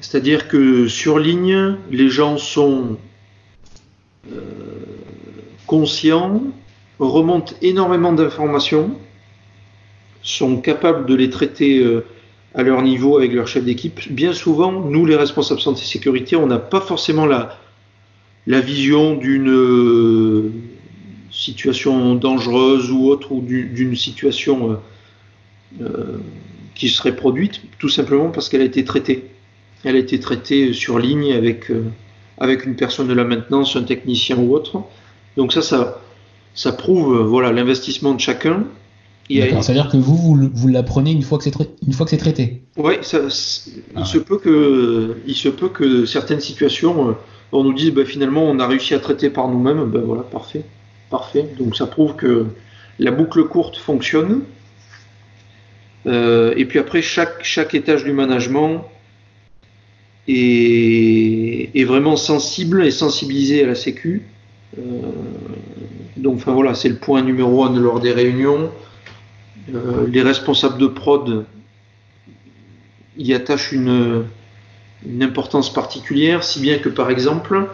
C'est-à-dire 0.00 0.48
que 0.48 0.88
sur 0.88 1.18
ligne, 1.18 1.76
les 1.90 2.08
gens 2.08 2.38
sont 2.38 2.82
euh, 2.82 3.09
conscients, 5.66 6.42
remontent 6.98 7.54
énormément 7.62 8.12
d'informations, 8.12 8.96
sont 10.22 10.60
capables 10.60 11.06
de 11.06 11.14
les 11.14 11.30
traiter 11.30 11.78
euh, 11.78 12.04
à 12.54 12.62
leur 12.62 12.82
niveau 12.82 13.16
avec 13.16 13.32
leur 13.32 13.48
chef 13.48 13.64
d'équipe. 13.64 14.00
Bien 14.12 14.32
souvent, 14.32 14.72
nous, 14.72 15.06
les 15.06 15.16
responsables 15.16 15.60
santé 15.60 15.82
sécurité, 15.82 16.36
on 16.36 16.46
n'a 16.46 16.58
pas 16.58 16.80
forcément 16.80 17.24
la, 17.24 17.58
la 18.46 18.60
vision 18.60 19.14
d'une 19.14 20.52
situation 21.30 22.14
dangereuse 22.14 22.90
ou 22.90 23.08
autre, 23.08 23.32
ou 23.32 23.40
d'une 23.40 23.96
situation 23.96 24.72
euh, 24.72 24.76
euh, 25.82 26.18
qui 26.74 26.88
serait 26.88 27.14
produite, 27.16 27.60
tout 27.78 27.88
simplement 27.88 28.30
parce 28.30 28.48
qu'elle 28.48 28.62
a 28.62 28.64
été 28.64 28.84
traitée. 28.84 29.24
Elle 29.84 29.96
a 29.96 29.98
été 29.98 30.20
traitée 30.20 30.72
sur 30.72 30.98
ligne 30.98 31.32
avec, 31.32 31.70
euh, 31.70 31.84
avec 32.40 32.64
une 32.64 32.74
personne 32.74 33.06
de 33.06 33.14
la 33.14 33.24
maintenance, 33.24 33.76
un 33.76 33.82
technicien 33.82 34.36
ou 34.36 34.54
autre. 34.54 34.82
Donc 35.36 35.52
ça, 35.52 35.62
ça, 35.62 36.00
ça 36.54 36.72
prouve 36.72 37.20
voilà 37.22 37.52
l'investissement 37.52 38.14
de 38.14 38.20
chacun. 38.20 38.64
C'est-à-dire 39.28 39.88
que 39.88 39.96
vous, 39.96 40.16
vous, 40.16 40.50
vous 40.52 40.68
l'apprenez 40.68 41.12
une 41.12 41.22
fois 41.22 41.38
que 41.38 41.44
c'est 41.44 42.16
traité. 42.16 42.62
Oui, 42.76 42.94
il 43.00 43.06
se 44.04 44.18
peut 44.18 44.38
que 44.38 45.18
il 45.26 45.36
se 45.36 45.48
peut 45.48 45.68
que 45.68 46.04
certaines 46.04 46.40
situations, 46.40 47.14
on 47.52 47.62
nous 47.62 47.72
dise 47.72 47.92
bah, 47.92 48.04
finalement 48.04 48.42
on 48.42 48.58
a 48.58 48.66
réussi 48.66 48.94
à 48.94 48.98
traiter 48.98 49.30
par 49.30 49.46
nous-mêmes. 49.46 49.84
Ben 49.84 50.02
voilà, 50.02 50.22
parfait. 50.22 50.64
Parfait. 51.10 51.46
Donc 51.58 51.76
ça 51.76 51.86
prouve 51.86 52.16
que 52.16 52.46
la 52.98 53.10
boucle 53.10 53.44
courte 53.44 53.76
fonctionne. 53.76 54.42
Euh, 56.06 56.54
et 56.56 56.64
puis 56.64 56.78
après, 56.78 57.02
chaque, 57.02 57.42
chaque 57.42 57.74
étage 57.74 58.04
du 58.04 58.12
management 58.12 58.84
est 60.28 61.84
vraiment 61.84 62.16
sensible 62.16 62.84
et 62.84 62.90
sensibilisé 62.90 63.64
à 63.64 63.66
la 63.66 63.74
Sécu. 63.74 64.22
Euh, 64.78 64.82
donc 66.16 66.36
enfin 66.36 66.52
voilà, 66.52 66.74
c'est 66.74 66.88
le 66.88 66.96
point 66.96 67.22
numéro 67.22 67.64
un 67.64 67.78
lors 67.78 68.00
des 68.00 68.12
réunions. 68.12 68.70
Euh, 69.74 70.06
les 70.08 70.22
responsables 70.22 70.78
de 70.78 70.86
prod 70.86 71.44
y 73.16 73.34
attachent 73.34 73.72
une, 73.72 74.24
importance 75.20 75.72
particulière, 75.72 76.44
si 76.44 76.60
bien 76.60 76.78
que 76.78 76.88
par 76.88 77.10
exemple, 77.10 77.68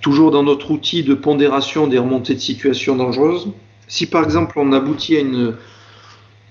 toujours 0.00 0.30
dans 0.30 0.42
notre 0.42 0.70
outil 0.70 1.02
de 1.02 1.14
pondération 1.14 1.86
des 1.86 1.98
remontées 1.98 2.34
de 2.34 2.40
situations 2.40 2.96
dangereuses. 2.96 3.48
Si 3.88 4.06
par 4.06 4.24
exemple 4.24 4.58
on 4.58 4.72
aboutit 4.72 5.16
à 5.16 5.20
une, 5.20 5.54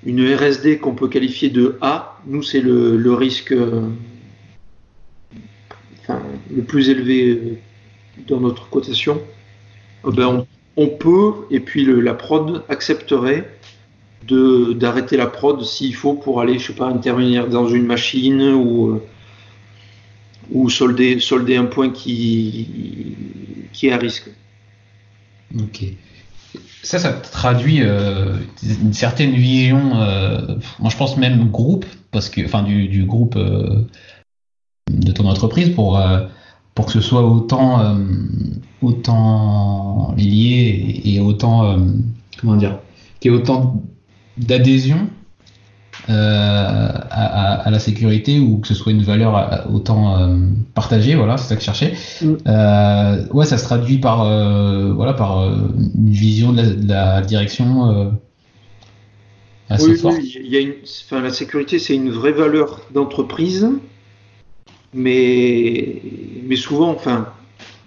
une 0.03 0.33
RSD 0.33 0.79
qu'on 0.79 0.95
peut 0.95 1.07
qualifier 1.07 1.49
de 1.49 1.77
A, 1.81 2.17
nous 2.25 2.41
c'est 2.41 2.61
le, 2.61 3.13
risque 3.13 3.51
euh, 3.51 3.81
le 6.55 6.63
plus 6.63 6.89
élevé 6.89 7.29
euh, 7.29 7.57
dans 8.27 8.39
notre 8.39 8.69
cotation, 8.69 9.21
eh 10.07 10.11
ben 10.11 10.45
on, 10.77 10.87
peut, 10.87 11.33
et 11.51 11.59
puis 11.59 11.85
la 11.85 12.13
prod 12.13 12.63
accepterait 12.69 13.49
d'arrêter 14.27 15.17
la 15.17 15.27
prod 15.27 15.63
s'il 15.63 15.93
faut 15.93 16.13
pour 16.13 16.41
aller, 16.41 16.57
je 16.57 16.67
sais 16.67 16.73
pas, 16.73 16.87
intervenir 16.87 17.47
dans 17.47 17.67
une 17.67 17.85
machine 17.85 18.41
ou 18.41 18.91
euh, 18.91 19.03
ou 20.51 20.69
solder, 20.69 21.19
solder 21.19 21.57
un 21.57 21.65
point 21.65 21.89
qui, 21.89 22.67
qui 23.73 23.87
est 23.87 23.91
à 23.91 23.97
risque. 23.97 24.29
Ok. 25.57 25.85
Ça, 26.83 26.99
ça 26.99 27.13
traduit 27.13 27.81
euh, 27.81 28.37
une 28.63 28.93
certaine 28.93 29.31
vision, 29.31 29.95
moi 30.79 30.89
je 30.89 30.97
pense 30.97 31.17
même 31.17 31.49
groupe, 31.49 31.85
parce 32.11 32.29
que, 32.29 32.45
enfin 32.45 32.61
du, 32.61 32.87
du 32.87 33.05
groupe 33.05 33.35
de 33.35 35.11
ton 35.11 35.27
entreprise 35.27 35.71
pour, 35.71 35.99
pour 36.75 36.85
que 36.85 36.91
ce 36.91 37.01
soit 37.01 37.23
autant, 37.23 37.97
autant 38.81 40.13
lié 40.17 41.01
et, 41.03 41.19
autant, 41.19 41.77
comment 42.39 42.55
dire, 42.55 42.79
qu'il 43.19 43.31
y 43.31 43.33
ait 43.33 43.37
autant 43.37 43.81
d'adhésion 44.37 45.07
euh, 46.09 46.89
à, 47.09 47.71
la 47.71 47.79
sécurité 47.79 48.39
ou 48.39 48.59
que 48.59 48.67
ce 48.67 48.75
soit 48.75 48.91
une 48.91 49.01
valeur 49.01 49.35
euh, 49.35 49.73
autant 49.73 50.19
euh, 50.19 50.37
partagée, 50.75 51.15
voilà, 51.15 51.37
c'est 51.37 51.47
ça 51.47 51.55
que 51.55 51.61
je 51.61 51.65
cherchais. 51.65 51.93
Mm. 52.21 53.33
ouais, 53.33 53.45
ça 53.45 53.57
se 53.57 53.63
traduit 53.63 53.97
par, 53.97 54.25
voilà, 54.93 55.13
par 55.13 55.43
une 55.45 56.09
vision 56.09 56.53
de 56.53 56.87
la, 56.87 57.21
direction 57.21 58.13
assez 59.69 59.91
oui, 59.91 59.97
forte. 59.97 60.17
Oui, 60.17 60.37
il 60.43 60.51
y 60.51 60.57
a 60.57 60.59
une, 60.59 60.73
enfin, 61.05 61.21
la 61.21 61.31
sécurité, 61.31 61.79
c'est 61.79 61.95
une 61.95 62.11
vraie 62.11 62.33
valeur 62.33 62.81
d'entreprise. 62.93 63.67
Mais, 64.95 66.01
mais 66.47 66.55
souvent, 66.55 66.89
enfin, 66.89 67.27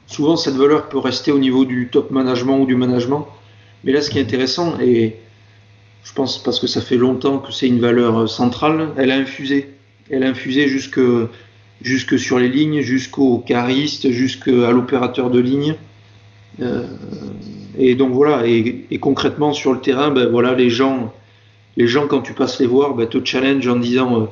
souvent 0.07 0.37
cette 0.37 0.55
valeur 0.55 0.89
peut 0.89 0.99
rester 0.99 1.33
au 1.33 1.39
niveau 1.39 1.65
du 1.65 1.89
top 1.91 2.11
management 2.11 2.61
ou 2.61 2.67
du 2.67 2.77
management. 2.77 3.27
Mais 3.83 3.93
là, 3.93 4.03
ce 4.03 4.11
qui 4.11 4.19
est 4.19 4.23
intéressant, 4.23 4.79
et 4.81 5.17
je 6.05 6.13
pense 6.13 6.43
parce 6.43 6.61
que 6.61 6.67
ça 6.67 6.81
fait 6.81 6.97
longtemps 6.97 7.39
que 7.39 7.51
c'est 7.51 7.67
une 7.67 7.81
valeur 7.81 8.29
centrale, 8.29 8.91
elle 8.97 9.11
a 9.11 9.17
infusé. 9.17 9.71
Elle 10.11 10.23
a 10.23 10.29
infusé 10.29 10.69
jusque, 10.69 11.01
jusque 11.83 12.19
sur 12.19 12.39
les 12.39 12.49
lignes, 12.49 12.81
jusqu'au 12.83 13.39
cariste, 13.39 14.11
jusqu'à 14.11 14.71
l'opérateur 14.71 15.31
de 15.31 15.39
ligne. 15.39 15.77
Euh, 16.61 16.87
et 17.79 17.95
donc 17.95 18.13
voilà, 18.13 18.47
et, 18.47 18.99
concrètement 19.01 19.53
sur 19.53 19.73
le 19.73 19.81
terrain, 19.81 20.11
ben 20.11 20.29
voilà, 20.29 20.55
les 20.55 20.71
gens, 20.71 21.13
les 21.77 21.87
gens 21.87 22.07
quand 22.07 22.21
tu 22.21 22.33
passes 22.33 22.59
les 22.59 22.67
voir, 22.67 22.95
ben, 22.95 23.07
te 23.07 23.25
challenge 23.25 23.67
en 23.69 23.77
disant, 23.77 24.23
euh, 24.23 24.25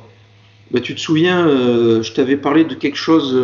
ben, 0.71 0.81
tu 0.81 0.95
te 0.95 0.99
souviens, 0.99 1.47
euh, 1.47 2.03
je 2.03 2.11
t'avais 2.13 2.37
parlé 2.37 2.63
de 2.65 2.75
quelque 2.75 2.97
chose 2.97 3.39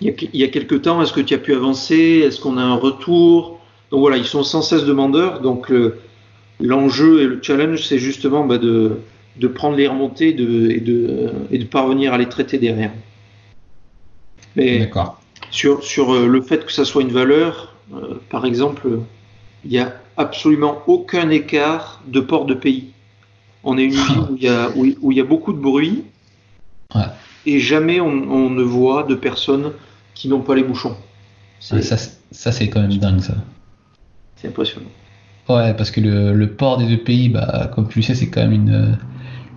il, 0.00 0.08
y 0.08 0.10
a, 0.10 0.14
il 0.32 0.40
y 0.40 0.44
a 0.44 0.48
quelque 0.48 0.74
temps, 0.74 1.02
est-ce 1.02 1.12
que 1.12 1.20
tu 1.20 1.34
as 1.34 1.38
pu 1.38 1.54
avancer, 1.54 2.22
est-ce 2.24 2.40
qu'on 2.40 2.58
a 2.58 2.62
un 2.62 2.76
retour? 2.76 3.60
Donc 3.90 4.00
voilà, 4.00 4.16
ils 4.16 4.26
sont 4.26 4.42
sans 4.42 4.62
cesse 4.62 4.84
demandeurs, 4.84 5.40
donc 5.40 5.72
l'enjeu 6.60 7.22
et 7.22 7.26
le 7.26 7.38
challenge, 7.42 7.86
c'est 7.86 7.98
justement 7.98 8.44
ben, 8.44 8.58
de, 8.58 8.98
de 9.38 9.48
prendre 9.48 9.76
les 9.76 9.86
remontées 9.86 10.32
de, 10.32 10.70
et, 10.70 10.80
de, 10.80 11.30
et 11.50 11.58
de 11.58 11.64
parvenir 11.64 12.12
à 12.12 12.18
les 12.18 12.28
traiter 12.28 12.58
derrière. 12.58 12.92
D'accord. 14.56 15.20
sur, 15.50 15.84
sur 15.84 16.14
euh, 16.14 16.26
le 16.26 16.40
fait 16.40 16.64
que 16.64 16.72
ça 16.72 16.86
soit 16.86 17.02
une 17.02 17.12
valeur, 17.12 17.74
euh, 17.94 18.14
par 18.30 18.46
exemple, 18.46 19.00
il 19.64 19.70
n'y 19.70 19.78
a 19.78 19.94
absolument 20.16 20.82
aucun 20.86 21.28
écart 21.28 22.02
de 22.06 22.20
port 22.20 22.46
de 22.46 22.54
pays. 22.54 22.90
On 23.66 23.76
est 23.76 23.84
une 23.84 23.90
ville 23.90 24.18
où 24.30 24.36
il 24.36 24.42
y 24.44 24.48
a, 24.48 24.70
où, 24.74 25.12
il 25.12 25.18
y 25.18 25.20
a 25.20 25.24
beaucoup 25.24 25.52
de 25.52 25.58
bruit 25.58 26.04
et 27.44 27.58
jamais 27.58 28.00
on, 28.00 28.48
ne 28.48 28.62
voit 28.62 29.02
de 29.02 29.14
personnes 29.14 29.72
qui 30.14 30.28
n'ont 30.28 30.40
pas 30.40 30.54
les 30.54 30.62
bouchons. 30.62 30.96
ça, 31.60 31.80
ça 31.82 32.52
c'est 32.52 32.68
quand 32.68 32.80
même 32.80 32.96
dingue 32.96 33.20
ça. 33.20 33.34
C'est 34.36 34.48
impressionnant. 34.48 34.88
Ouais, 35.48 35.74
parce 35.74 35.90
que 35.90 36.00
le, 36.00 36.32
le, 36.32 36.50
port 36.52 36.78
des 36.78 36.86
deux 36.86 37.02
pays, 37.02 37.28
bah, 37.28 37.70
comme 37.74 37.88
tu 37.88 37.98
le 37.98 38.04
sais, 38.04 38.14
c'est 38.14 38.28
quand 38.28 38.40
même 38.40 38.52
une, 38.52 38.98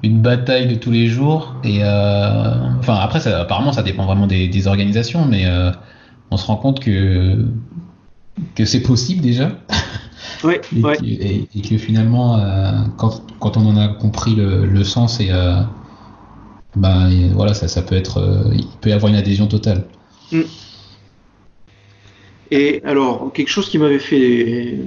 une 0.04 0.22
bataille 0.22 0.68
de 0.68 0.75
tous 0.75 0.92
les 0.92 1.08
jours. 1.08 1.56
Et 1.63 1.84
euh, 1.84 2.78
enfin, 2.80 2.96
après, 2.96 3.20
ça, 3.20 3.42
apparemment, 3.42 3.74
ça 3.74 3.84
dépend 3.84 4.06
vraiment 4.06 4.28
des, 4.28 4.68
organisations, 4.68 5.25
mais 5.25 5.46
euh, 5.46 5.72
on 6.32 6.38
se 6.38 6.46
rend 6.46 6.58
compte 6.58 6.80
que 6.80 7.46
que 8.56 8.63
c'est 8.63 8.82
possible 8.82 9.22
déjà. 9.22 9.51
Oui, 10.43 10.55
et, 11.03 11.48
et, 11.55 11.62
que 11.62 11.77
finalement, 11.77 12.38
euh, 12.38 12.72
quand, 12.98 13.24
quand, 13.39 13.58
on 13.58 13.65
en 13.65 13.77
a 13.77 13.89
compris 13.89 14.36
le, 14.36 14.65
le 14.65 14.84
sens 14.84 15.19
et 15.19 15.31
bah, 16.75 17.08
voilà, 17.34 17.53
ça, 17.53 17.67
ça 17.67 17.81
peut 17.81 17.96
être, 17.96 18.51
il 18.53 18.65
peut 18.79 18.89
y 18.89 18.93
avoir 18.93 19.12
une 19.12 19.17
adhésion 19.17 19.48
totale. 19.48 19.86
Mm. 20.31 20.41
Et 22.51 22.81
alors, 22.84 23.31
quelque 23.34 23.50
chose 23.50 23.69
qui 23.69 23.77
m'avait 23.77 24.00
fait 24.00 24.79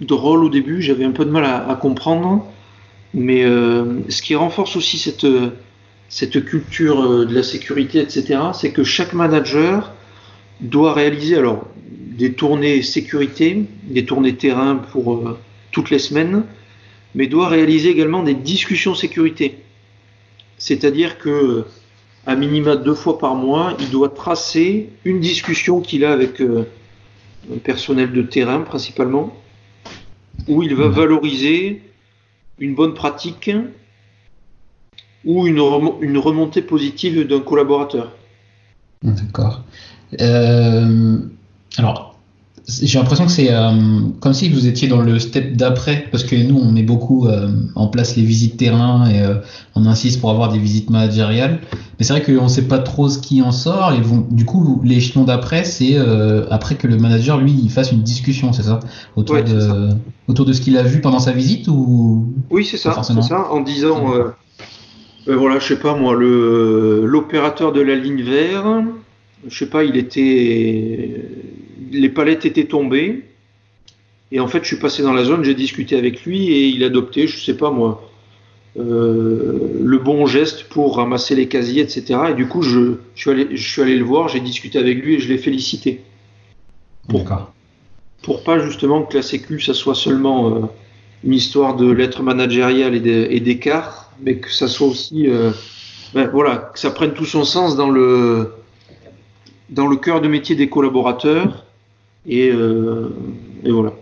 drôle 0.00 0.44
au 0.44 0.48
début, 0.48 0.80
j'avais 0.80 1.04
un 1.04 1.10
peu 1.10 1.24
de 1.24 1.30
mal 1.30 1.44
à, 1.44 1.68
à 1.68 1.74
comprendre, 1.76 2.46
mais 3.12 3.44
euh, 3.44 4.00
ce 4.08 4.22
qui 4.22 4.34
renforce 4.34 4.76
aussi 4.76 4.98
cette, 4.98 5.26
cette 6.08 6.44
culture 6.44 7.00
euh, 7.02 7.26
de 7.26 7.34
la 7.34 7.42
sécurité, 7.42 8.00
etc., 8.00 8.40
c'est 8.52 8.72
que 8.72 8.84
chaque 8.84 9.12
manager 9.12 9.92
doit 10.60 10.94
réaliser 10.94 11.36
alors 11.36 11.66
des 12.16 12.32
tournées 12.32 12.82
sécurité, 12.82 13.64
des 13.84 14.04
tournées 14.04 14.36
terrain 14.36 14.76
pour 14.76 15.16
euh, 15.16 15.38
toutes 15.72 15.90
les 15.90 15.98
semaines, 15.98 16.44
mais 17.14 17.26
doit 17.26 17.48
réaliser 17.48 17.90
également 17.90 18.22
des 18.22 18.34
discussions 18.34 18.94
sécurité. 18.94 19.58
C'est-à-dire 20.58 21.18
que 21.18 21.64
à 22.26 22.36
minima 22.36 22.76
deux 22.76 22.94
fois 22.94 23.18
par 23.18 23.34
mois, 23.34 23.76
il 23.80 23.90
doit 23.90 24.08
tracer 24.08 24.88
une 25.04 25.20
discussion 25.20 25.80
qu'il 25.80 26.04
a 26.04 26.12
avec 26.12 26.40
un 26.40 27.58
personnel 27.62 28.12
de 28.12 28.22
terrain 28.22 28.60
principalement, 28.60 29.36
où 30.48 30.62
il 30.62 30.74
va 30.74 30.88
valoriser 30.88 31.82
une 32.58 32.74
bonne 32.74 32.94
pratique 32.94 33.50
ou 35.24 35.46
une, 35.46 35.60
une 36.00 36.18
remontée 36.18 36.62
positive 36.62 37.26
d'un 37.26 37.40
collaborateur. 37.40 38.12
D'accord. 39.02 39.62
Euh, 40.20 41.18
alors, 41.76 42.03
j'ai 42.66 42.98
l'impression 42.98 43.26
que 43.26 43.32
c'est 43.32 43.52
euh, 43.52 43.72
comme 44.20 44.32
si 44.32 44.48
vous 44.48 44.66
étiez 44.66 44.88
dans 44.88 45.02
le 45.02 45.18
step 45.18 45.54
d'après, 45.54 46.06
parce 46.10 46.24
que 46.24 46.34
nous, 46.34 46.58
on 46.58 46.72
met 46.72 46.82
beaucoup 46.82 47.26
euh, 47.26 47.48
en 47.74 47.88
place 47.88 48.16
les 48.16 48.22
visites 48.22 48.56
terrain 48.56 49.06
et 49.10 49.20
euh, 49.20 49.34
on 49.74 49.84
insiste 49.84 50.20
pour 50.20 50.30
avoir 50.30 50.50
des 50.50 50.58
visites 50.58 50.88
managériales. 50.88 51.60
Mais 51.98 52.04
c'est 52.04 52.14
vrai 52.14 52.22
qu'on 52.22 52.44
ne 52.44 52.48
sait 52.48 52.66
pas 52.66 52.78
trop 52.78 53.08
ce 53.08 53.18
qui 53.18 53.42
en 53.42 53.52
sort. 53.52 53.92
Et 53.92 54.00
du 54.34 54.46
coup, 54.46 54.80
l'échelon 54.82 55.24
d'après, 55.24 55.64
c'est 55.64 55.96
après 56.50 56.76
que 56.76 56.86
le 56.86 56.96
manager, 56.96 57.38
lui, 57.38 57.52
il 57.52 57.70
fasse 57.70 57.92
une 57.92 58.02
discussion, 58.02 58.52
c'est 58.52 58.64
ça? 58.64 58.80
Autour, 59.14 59.42
de, 59.42 59.90
autour 60.26 60.46
de 60.46 60.52
ce 60.52 60.60
qu'il 60.60 60.76
a 60.76 60.82
vu 60.82 61.00
pendant 61.00 61.20
sa 61.20 61.32
visite 61.32 61.68
ou? 61.68 62.32
Oui, 62.50 62.64
c'est 62.64 62.78
ça, 62.78 63.00
ça, 63.02 63.50
en 63.50 63.60
disant, 63.60 64.06
voilà, 65.26 65.58
je 65.58 65.66
sais 65.66 65.78
pas 65.78 65.94
moi, 65.94 66.14
l'opérateur 66.14 67.72
de 67.72 67.80
la 67.80 67.94
ligne 67.94 68.22
vert, 68.22 68.82
je 69.46 69.56
sais 69.56 69.66
pas, 69.66 69.84
il 69.84 69.96
était 69.96 71.43
les 71.90 72.08
palettes 72.08 72.46
étaient 72.46 72.66
tombées. 72.66 73.24
Et 74.32 74.40
en 74.40 74.48
fait, 74.48 74.62
je 74.62 74.68
suis 74.68 74.78
passé 74.78 75.02
dans 75.02 75.12
la 75.12 75.24
zone, 75.24 75.44
j'ai 75.44 75.54
discuté 75.54 75.96
avec 75.96 76.24
lui 76.24 76.48
et 76.48 76.66
il 76.66 76.82
a 76.82 76.86
adopté, 76.86 77.26
je 77.26 77.38
sais 77.38 77.56
pas 77.56 77.70
moi, 77.70 78.10
euh, 78.76 79.80
le 79.80 79.98
bon 79.98 80.26
geste 80.26 80.64
pour 80.64 80.96
ramasser 80.96 81.36
les 81.36 81.46
casiers, 81.46 81.82
etc. 81.82 82.20
Et 82.30 82.34
du 82.34 82.48
coup, 82.48 82.62
je, 82.62 82.96
suis, 83.14 83.30
allé, 83.30 83.56
je 83.56 83.70
suis 83.70 83.82
allé 83.82 83.96
le 83.96 84.04
voir, 84.04 84.28
j'ai 84.28 84.40
discuté 84.40 84.78
avec 84.78 85.04
lui 85.04 85.14
et 85.14 85.20
je 85.20 85.28
l'ai 85.28 85.38
félicité. 85.38 86.00
Pour, 87.08 87.24
pour 88.22 88.42
pas 88.42 88.58
justement 88.58 89.02
que 89.02 89.16
la 89.16 89.22
Sécu, 89.22 89.60
ça 89.60 89.74
soit 89.74 89.94
seulement 89.94 90.48
euh, 90.48 90.60
une 91.22 91.34
histoire 91.34 91.76
de 91.76 91.88
lettres 91.88 92.22
managériales 92.22 92.94
et 92.94 93.40
d'écart, 93.40 94.10
mais 94.20 94.38
que 94.38 94.50
ça 94.50 94.66
soit 94.66 94.88
aussi, 94.88 95.28
euh, 95.28 95.52
ben, 96.12 96.28
voilà, 96.28 96.70
que 96.72 96.78
ça 96.80 96.90
prenne 96.90 97.12
tout 97.12 97.26
son 97.26 97.44
sens 97.44 97.76
dans 97.76 97.90
le, 97.90 98.54
dans 99.70 99.86
le 99.86 99.96
cœur 99.96 100.20
de 100.20 100.28
métier 100.28 100.56
des 100.56 100.68
collaborateurs 100.68 101.64
et, 102.26 102.50
euh, 102.50 103.10
et 103.64 103.70
voilà, 103.70 103.92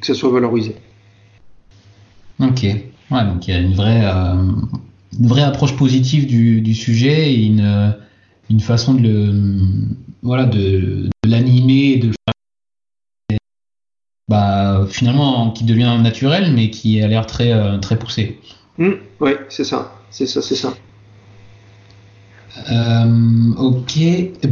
que 0.00 0.06
ça 0.06 0.14
soit 0.14 0.30
valorisé. 0.30 0.76
Ok, 2.40 2.62
ouais, 2.62 3.24
donc 3.24 3.46
il 3.46 3.54
y 3.54 3.56
a 3.56 3.60
une 3.60 3.74
vraie, 3.74 4.04
euh, 4.04 4.52
une 5.18 5.26
vraie 5.26 5.42
approche 5.42 5.76
positive 5.76 6.26
du, 6.26 6.60
du 6.60 6.74
sujet 6.74 7.32
et 7.32 7.44
une, 7.44 7.96
une 8.48 8.60
façon 8.60 8.94
de 8.94 9.02
le, 9.02 9.52
voilà, 10.22 10.46
de, 10.46 11.08
de 11.24 11.30
l'animer, 11.30 11.98
de 11.98 12.08
le 12.08 12.12
faire 12.12 13.38
bah, 14.28 14.86
finalement 14.88 15.50
qui 15.50 15.64
devient 15.64 15.98
naturel 16.00 16.52
mais 16.54 16.70
qui 16.70 17.02
a 17.02 17.08
l'air 17.08 17.26
très, 17.26 17.52
euh, 17.52 17.78
très 17.78 17.98
poussé. 17.98 18.38
Mmh, 18.78 18.92
oui, 19.20 19.32
c'est 19.48 19.64
ça, 19.64 19.92
c'est 20.10 20.26
ça, 20.26 20.40
c'est 20.40 20.54
ça. 20.54 20.74
Euh, 22.70 23.54
ok. 23.58 23.98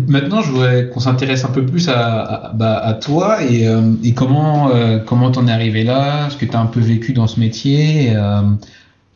Maintenant, 0.07 0.41
je 0.43 0.51
voudrais 0.51 0.89
qu'on 0.89 1.01
s'intéresse 1.01 1.45
un 1.45 1.51
peu 1.51 1.65
plus 1.67 1.89
à, 1.89 2.53
bah, 2.55 2.99
toi 3.03 3.43
et, 3.43 3.67
euh, 3.67 3.93
et 4.05 4.15
comment 4.15 4.71
euh, 4.71 4.99
comment 4.99 5.31
t'en 5.31 5.47
es 5.49 5.53
arrivé 5.53 5.85
là, 5.85 6.31
ce 6.31 6.37
que 6.37 6.45
tu 6.45 6.57
as 6.57 6.61
un 6.61 6.67
peu 6.67 6.81
vécu 6.81 7.13
dans 7.13 7.27
ce 7.27 7.41
métier. 7.41 8.15
Euh, 8.15 8.43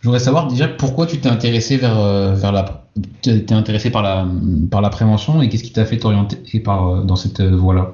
je 0.01 0.09
voudrais 0.09 0.21
savoir 0.21 0.49
déjà 0.49 0.67
pourquoi 0.67 1.07
tu 1.07 1.19
t'es 1.19 1.29
intéressé 1.29 1.77
vers 1.77 2.35
vers 2.35 2.53
la 2.53 2.85
t'es 3.23 3.53
intéressé 3.53 3.91
par 3.91 4.03
la 4.03 4.27
par 4.71 4.81
la 4.81 4.91
prévention 4.91 5.43
et 5.43 5.49
qu'est-ce 5.49 5.63
qui 5.63 5.73
t'a 5.73 5.85
fait 5.85 5.99
t'orienter 5.99 6.61
par 6.61 7.05
dans 7.05 7.17
cette 7.17 7.41
voie-là? 7.41 7.93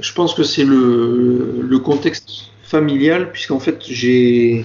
je 0.00 0.12
pense 0.14 0.34
que 0.34 0.42
c'est 0.42 0.64
le, 0.64 1.60
le 1.62 1.78
contexte 1.78 2.50
familial 2.62 3.30
puisqu'en 3.30 3.60
fait 3.60 3.84
j'ai 3.88 4.64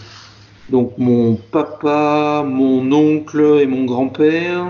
donc 0.69 0.97
mon 0.97 1.35
papa, 1.35 2.43
mon 2.47 2.91
oncle 2.91 3.59
et 3.61 3.65
mon 3.65 3.85
grand-père 3.85 4.67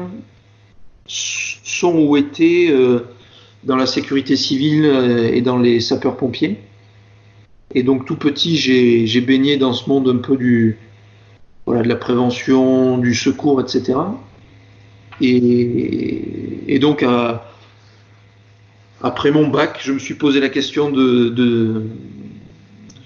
sont 1.05 1.95
ou 1.95 2.17
étaient 2.17 2.67
euh, 2.69 3.05
dans 3.63 3.75
la 3.75 3.85
sécurité 3.85 4.35
civile 4.35 4.85
euh, 4.85 5.31
et 5.33 5.41
dans 5.41 5.57
les 5.57 5.79
sapeurs-pompiers. 5.79 6.57
Et 7.75 7.83
donc 7.83 8.05
tout 8.05 8.15
petit, 8.15 8.57
j'ai 8.57 9.21
baigné 9.21 9.57
dans 9.57 9.73
ce 9.73 9.89
monde 9.89 10.07
un 10.07 10.17
peu 10.17 10.37
du, 10.37 10.77
voilà, 11.65 11.81
de 11.81 11.89
la 11.89 11.95
prévention, 11.95 12.97
du 12.97 13.15
secours, 13.15 13.61
etc. 13.61 13.93
Et, 15.21 16.79
donc 16.79 17.05
après 19.01 19.31
mon 19.31 19.47
bac, 19.47 19.79
je 19.81 19.93
me 19.93 19.99
suis 19.99 20.13
posé 20.13 20.39
la 20.39 20.49
question 20.49 20.91
de, 20.91 21.83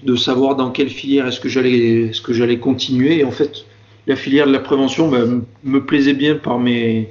de 0.02 0.16
savoir 0.16 0.56
dans 0.56 0.70
quelle 0.70 0.88
filière 0.88 1.26
est-ce 1.26 1.40
que 1.40 1.48
j'allais 1.48 2.12
ce 2.12 2.20
que 2.20 2.32
j'allais 2.32 2.58
continuer. 2.58 3.18
Et 3.18 3.24
en 3.24 3.30
fait, 3.30 3.64
la 4.06 4.16
filière 4.16 4.46
de 4.46 4.52
la 4.52 4.60
prévention 4.60 5.08
ben, 5.08 5.42
me 5.64 5.84
plaisait 5.84 6.14
bien 6.14 6.36
par 6.36 6.58
mes 6.58 7.08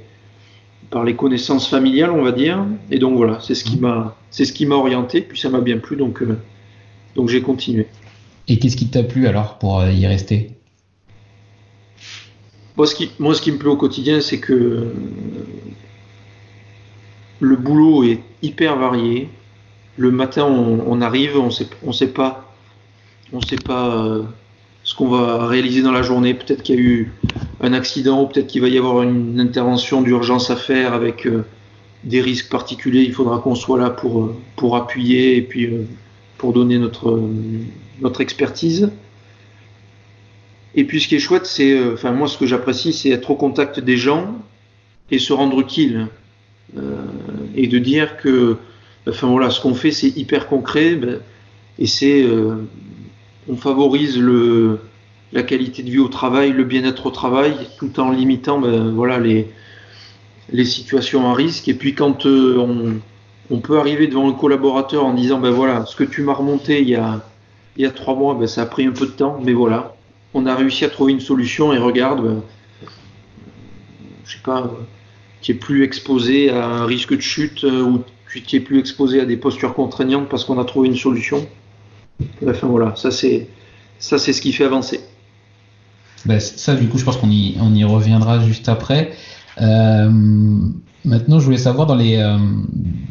par 0.90 1.04
les 1.04 1.14
connaissances 1.14 1.68
familiales, 1.68 2.10
on 2.10 2.22
va 2.22 2.32
dire. 2.32 2.64
Et 2.90 2.98
donc 2.98 3.16
voilà, 3.16 3.40
c'est 3.40 3.54
ce 3.54 3.64
qui 3.64 3.78
m'a 3.78 4.16
c'est 4.30 4.44
ce 4.44 4.52
qui 4.52 4.66
m'a 4.66 4.76
orienté. 4.76 5.20
Puis 5.20 5.38
ça 5.38 5.50
m'a 5.50 5.60
bien 5.60 5.78
plu, 5.78 5.96
donc 5.96 6.22
euh, 6.22 6.38
donc 7.14 7.28
j'ai 7.28 7.42
continué. 7.42 7.86
Et 8.48 8.58
qu'est-ce 8.58 8.76
qui 8.76 8.88
t'a 8.88 9.02
plu 9.02 9.26
alors 9.26 9.58
pour 9.58 9.80
euh, 9.80 9.92
y 9.92 10.06
rester? 10.06 10.52
Moi 12.78 12.86
ce, 12.86 12.94
qui, 12.94 13.10
moi, 13.18 13.34
ce 13.34 13.42
qui 13.42 13.50
me 13.50 13.58
plaît 13.58 13.68
au 13.68 13.76
quotidien, 13.76 14.20
c'est 14.20 14.38
que 14.38 14.92
le 17.40 17.56
boulot 17.56 18.04
est 18.04 18.20
hyper 18.40 18.76
varié. 18.76 19.28
Le 19.96 20.12
matin, 20.12 20.44
on, 20.44 21.00
arrive, 21.02 21.36
on 21.36 21.50
sait, 21.50 21.66
on 21.84 21.92
sait 21.92 22.12
pas, 22.12 22.47
on 23.32 23.40
sait 23.40 23.56
pas 23.56 23.94
euh, 23.94 24.22
ce 24.84 24.94
qu'on 24.94 25.08
va 25.08 25.46
réaliser 25.46 25.82
dans 25.82 25.92
la 25.92 26.02
journée. 26.02 26.34
Peut-être 26.34 26.62
qu'il 26.62 26.74
y 26.76 26.78
a 26.78 26.80
eu 26.80 27.12
un 27.60 27.72
accident, 27.72 28.22
ou 28.22 28.26
peut-être 28.26 28.46
qu'il 28.46 28.62
va 28.62 28.68
y 28.68 28.78
avoir 28.78 29.02
une 29.02 29.40
intervention 29.40 30.02
d'urgence 30.02 30.50
à 30.50 30.56
faire 30.56 30.94
avec 30.94 31.26
euh, 31.26 31.44
des 32.04 32.20
risques 32.20 32.50
particuliers. 32.50 33.02
Il 33.02 33.12
faudra 33.12 33.38
qu'on 33.38 33.54
soit 33.54 33.78
là 33.78 33.90
pour, 33.90 34.22
euh, 34.22 34.36
pour 34.56 34.76
appuyer 34.76 35.36
et 35.36 35.42
puis 35.42 35.70
pour 36.38 36.52
donner 36.52 36.78
notre, 36.78 37.20
notre 38.00 38.20
expertise. 38.20 38.90
Et 40.74 40.84
puis 40.84 41.00
ce 41.00 41.08
qui 41.08 41.16
est 41.16 41.20
chouette, 41.20 41.46
c'est, 41.46 41.92
enfin 41.92 42.12
moi 42.12 42.28
ce 42.28 42.38
que 42.38 42.46
j'apprécie, 42.46 42.92
c'est 42.92 43.10
être 43.10 43.30
au 43.30 43.34
contact 43.34 43.80
des 43.80 43.96
gens 43.96 44.36
et 45.10 45.18
se 45.18 45.32
rendre 45.32 45.58
utile. 45.60 46.06
Et 47.56 47.66
de 47.66 47.78
dire 47.78 48.18
que 48.18 48.58
enfin 49.08 49.26
voilà, 49.26 49.48
ce 49.48 49.60
qu'on 49.60 49.74
fait 49.74 49.90
c'est 49.90 50.10
hyper 50.16 50.46
concret 50.46 50.94
ben, 50.94 51.20
et 51.78 51.86
c'est 51.86 52.22
on 53.48 53.56
favorise 53.56 54.18
la 55.32 55.42
qualité 55.42 55.82
de 55.82 55.90
vie 55.90 55.98
au 55.98 56.08
travail, 56.08 56.52
le 56.52 56.64
bien-être 56.64 57.06
au 57.06 57.10
travail, 57.10 57.54
tout 57.78 57.98
en 58.00 58.10
limitant 58.10 58.60
ben, 58.60 58.94
les, 60.52 60.64
situations 60.64 61.30
à 61.30 61.34
risque. 61.34 61.68
Et 61.68 61.74
puis 61.74 61.94
quand 61.94 62.26
euh, 62.26 63.00
on, 63.50 63.58
peut 63.58 63.78
arriver 63.78 64.06
devant 64.06 64.28
un 64.28 64.34
collaborateur 64.34 65.04
en 65.04 65.14
disant 65.14 65.38
ben 65.38 65.50
voilà, 65.50 65.86
ce 65.86 65.96
que 65.96 66.04
tu 66.04 66.22
m'as 66.22 66.34
remonté 66.34 66.82
il 66.82 66.88
y 66.88 66.96
a, 66.96 67.90
trois 67.90 68.14
mois, 68.14 68.34
ben, 68.34 68.46
ça 68.46 68.62
a 68.62 68.66
pris 68.66 68.86
un 68.86 68.92
peu 68.92 69.06
de 69.06 69.12
temps, 69.12 69.40
mais 69.42 69.52
voilà, 69.52 69.94
on 70.34 70.46
a 70.46 70.54
réussi 70.54 70.84
à 70.84 70.90
trouver 70.90 71.12
une 71.12 71.20
solution 71.20 71.72
et 71.72 71.78
regarde, 71.78 72.22
ben, 72.22 72.42
je 74.24 74.36
tu 75.40 75.52
es 75.52 75.54
plus 75.54 75.84
exposé 75.84 76.50
à 76.50 76.66
un 76.66 76.84
risque 76.84 77.14
de 77.14 77.20
chute 77.20 77.64
euh, 77.64 77.82
ou 77.82 78.02
tu 78.28 78.56
es 78.56 78.60
plus 78.60 78.78
exposé 78.78 79.20
à 79.20 79.24
des 79.24 79.36
postures 79.36 79.72
contraignantes 79.72 80.28
parce 80.28 80.44
qu'on 80.44 80.58
a 80.58 80.64
trouvé 80.64 80.88
une 80.88 80.96
solution. 80.96 81.46
Enfin 82.46 82.66
voilà, 82.66 82.94
ça 82.96 83.10
c'est 83.10 83.48
ça 83.98 84.18
c'est 84.18 84.32
ce 84.32 84.40
qui 84.40 84.52
fait 84.52 84.64
avancer. 84.64 85.00
Ben, 86.26 86.40
ça 86.40 86.74
du 86.74 86.88
coup 86.88 86.98
je 86.98 87.04
pense 87.04 87.16
qu'on 87.16 87.30
y, 87.30 87.56
on 87.60 87.74
y 87.74 87.84
reviendra 87.84 88.44
juste 88.44 88.68
après. 88.68 89.12
Euh, 89.60 90.10
maintenant 91.04 91.38
je 91.38 91.44
voulais 91.44 91.58
savoir 91.58 91.86
dans 91.86 91.94
les 91.94 92.16
euh, 92.16 92.38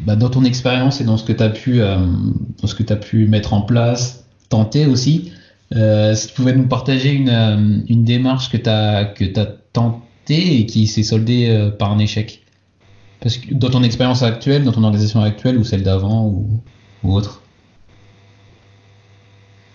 bah, 0.04 0.16
dans 0.16 0.28
ton 0.28 0.44
expérience 0.44 1.00
et 1.00 1.04
dans 1.04 1.16
ce 1.16 1.24
que 1.24 1.32
tu 1.32 1.42
as 1.42 1.50
pu 1.50 1.78
dans 1.78 2.66
ce 2.66 2.74
que 2.74 2.92
as 2.92 2.96
pu 2.96 3.26
mettre 3.26 3.54
en 3.54 3.62
place, 3.62 4.24
tenter 4.48 4.86
aussi, 4.86 5.32
si 5.72 6.26
tu 6.28 6.34
pouvais 6.34 6.54
nous 6.54 6.68
partager 6.68 7.12
une, 7.12 7.84
une 7.88 8.04
démarche 8.04 8.50
que 8.50 8.56
tu 8.56 8.68
as 8.68 9.04
que 9.04 9.24
tu 9.24 9.40
as 9.40 9.46
tenté 9.72 9.98
et 10.30 10.66
qui 10.66 10.86
s'est 10.86 11.02
soldé 11.02 11.48
euh, 11.48 11.70
par 11.70 11.92
un 11.92 11.98
échec? 11.98 12.42
Parce 13.20 13.36
que 13.38 13.54
dans 13.54 13.70
ton 13.70 13.82
expérience 13.82 14.22
actuelle, 14.22 14.64
dans 14.64 14.72
ton 14.72 14.84
organisation 14.84 15.22
actuelle 15.22 15.58
ou 15.58 15.64
celle 15.64 15.82
d'avant 15.82 16.26
ou, 16.26 16.60
autre 17.02 17.42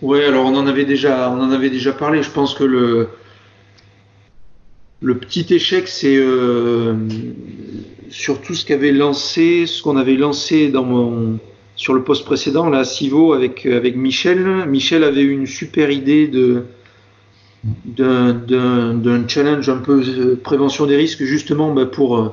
Oui, 0.02 0.22
alors 0.22 0.46
on 0.46 0.56
en 0.56 0.66
avait 0.66 0.84
déjà, 0.84 1.30
on 1.30 1.40
en 1.40 1.50
avait 1.50 1.70
déjà 1.70 1.92
parlé. 1.92 2.22
Je 2.22 2.30
pense 2.30 2.54
que 2.54 2.64
le 5.04 5.18
petit 5.18 5.46
échec, 5.54 5.86
c'est 5.88 6.16
euh, 6.16 6.94
surtout 8.10 8.54
ce 8.54 8.64
qu'avait 8.64 8.92
lancé, 8.92 9.66
ce 9.66 9.82
qu'on 9.82 9.96
avait 9.96 10.16
lancé 10.16 10.70
dans 10.70 10.84
mon 10.84 11.38
sur 11.76 11.92
le 11.92 12.04
poste 12.04 12.24
précédent, 12.24 12.70
là, 12.70 12.84
Sivo 12.84 13.32
avec 13.32 13.66
avec 13.66 13.96
Michel. 13.96 14.66
Michel 14.66 15.04
avait 15.04 15.24
une 15.24 15.46
super 15.46 15.90
idée 15.90 16.28
de 16.28 16.64
d'un 17.86 19.28
challenge 19.28 19.68
un 19.68 19.78
peu 19.78 20.02
euh, 20.02 20.36
prévention 20.42 20.86
des 20.86 20.96
risques 20.96 21.24
justement 21.24 21.72
bah, 21.72 21.86
pour, 21.86 22.18
euh, 22.18 22.28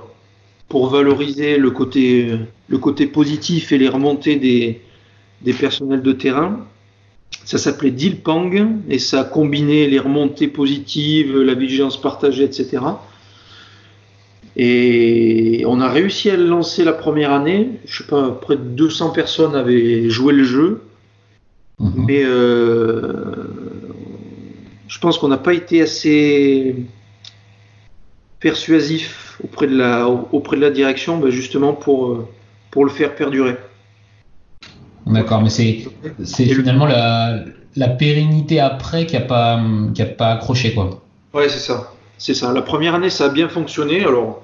pour 0.67 0.89
valoriser 0.89 1.57
le 1.57 1.71
côté, 1.71 2.37
le 2.67 2.77
côté 2.77 3.07
positif 3.07 3.71
et 3.71 3.77
les 3.77 3.87
remontées 3.87 4.35
des, 4.35 4.81
des 5.41 5.53
personnels 5.53 6.01
de 6.01 6.11
terrain. 6.11 6.65
Ça 7.45 7.57
s'appelait 7.57 7.91
Dilpang 7.91 8.51
et 8.89 8.99
ça 8.99 9.23
combinait 9.23 9.87
les 9.87 9.99
remontées 9.99 10.47
positives, 10.47 11.37
la 11.37 11.53
vigilance 11.53 11.99
partagée, 11.99 12.43
etc. 12.43 12.79
Et 14.55 15.63
on 15.65 15.79
a 15.79 15.89
réussi 15.89 16.29
à 16.29 16.35
le 16.35 16.45
lancer 16.45 16.83
la 16.83 16.93
première 16.93 17.31
année. 17.31 17.79
Je 17.85 17.99
sais 17.99 18.07
pas, 18.07 18.31
près 18.31 18.55
de 18.55 18.63
200 18.63 19.11
personnes 19.11 19.55
avaient 19.55 20.09
joué 20.09 20.33
le 20.33 20.43
jeu. 20.43 20.81
Mhm. 21.79 22.05
Mais 22.05 22.23
euh, 22.23 23.03
je 24.87 24.99
pense 24.99 25.17
qu'on 25.17 25.29
n'a 25.29 25.37
pas 25.37 25.53
été 25.53 25.81
assez 25.81 26.75
persuasif 28.39 29.39
auprès 29.43 29.67
de 29.67 29.75
la, 29.75 30.07
auprès 30.07 30.57
de 30.57 30.61
la 30.61 30.71
direction, 30.71 31.17
ben, 31.17 31.29
justement 31.29 31.73
pour, 31.73 32.11
euh, 32.11 32.27
pour 32.71 32.85
le 32.85 32.91
faire 32.91 33.15
perdurer. 33.15 33.55
D'accord, 35.11 35.41
mais 35.41 35.49
c'est, 35.49 35.85
finalement 36.25 36.85
la, 36.85 37.43
la, 37.75 37.87
pérennité 37.89 38.59
après 38.59 39.05
qui 39.05 39.15
n'a 39.15 39.21
pas, 39.21 39.61
qui 39.93 40.01
a 40.01 40.05
pas 40.05 40.31
accroché. 40.31 40.73
Quoi. 40.73 41.01
Ouais, 41.33 41.49
c'est 41.49 41.59
ça. 41.59 41.93
C'est 42.17 42.33
ça. 42.33 42.53
La 42.53 42.61
première 42.61 42.95
année, 42.95 43.09
ça 43.09 43.25
a 43.25 43.29
bien 43.29 43.49
fonctionné. 43.49 44.03
Alors, 44.03 44.41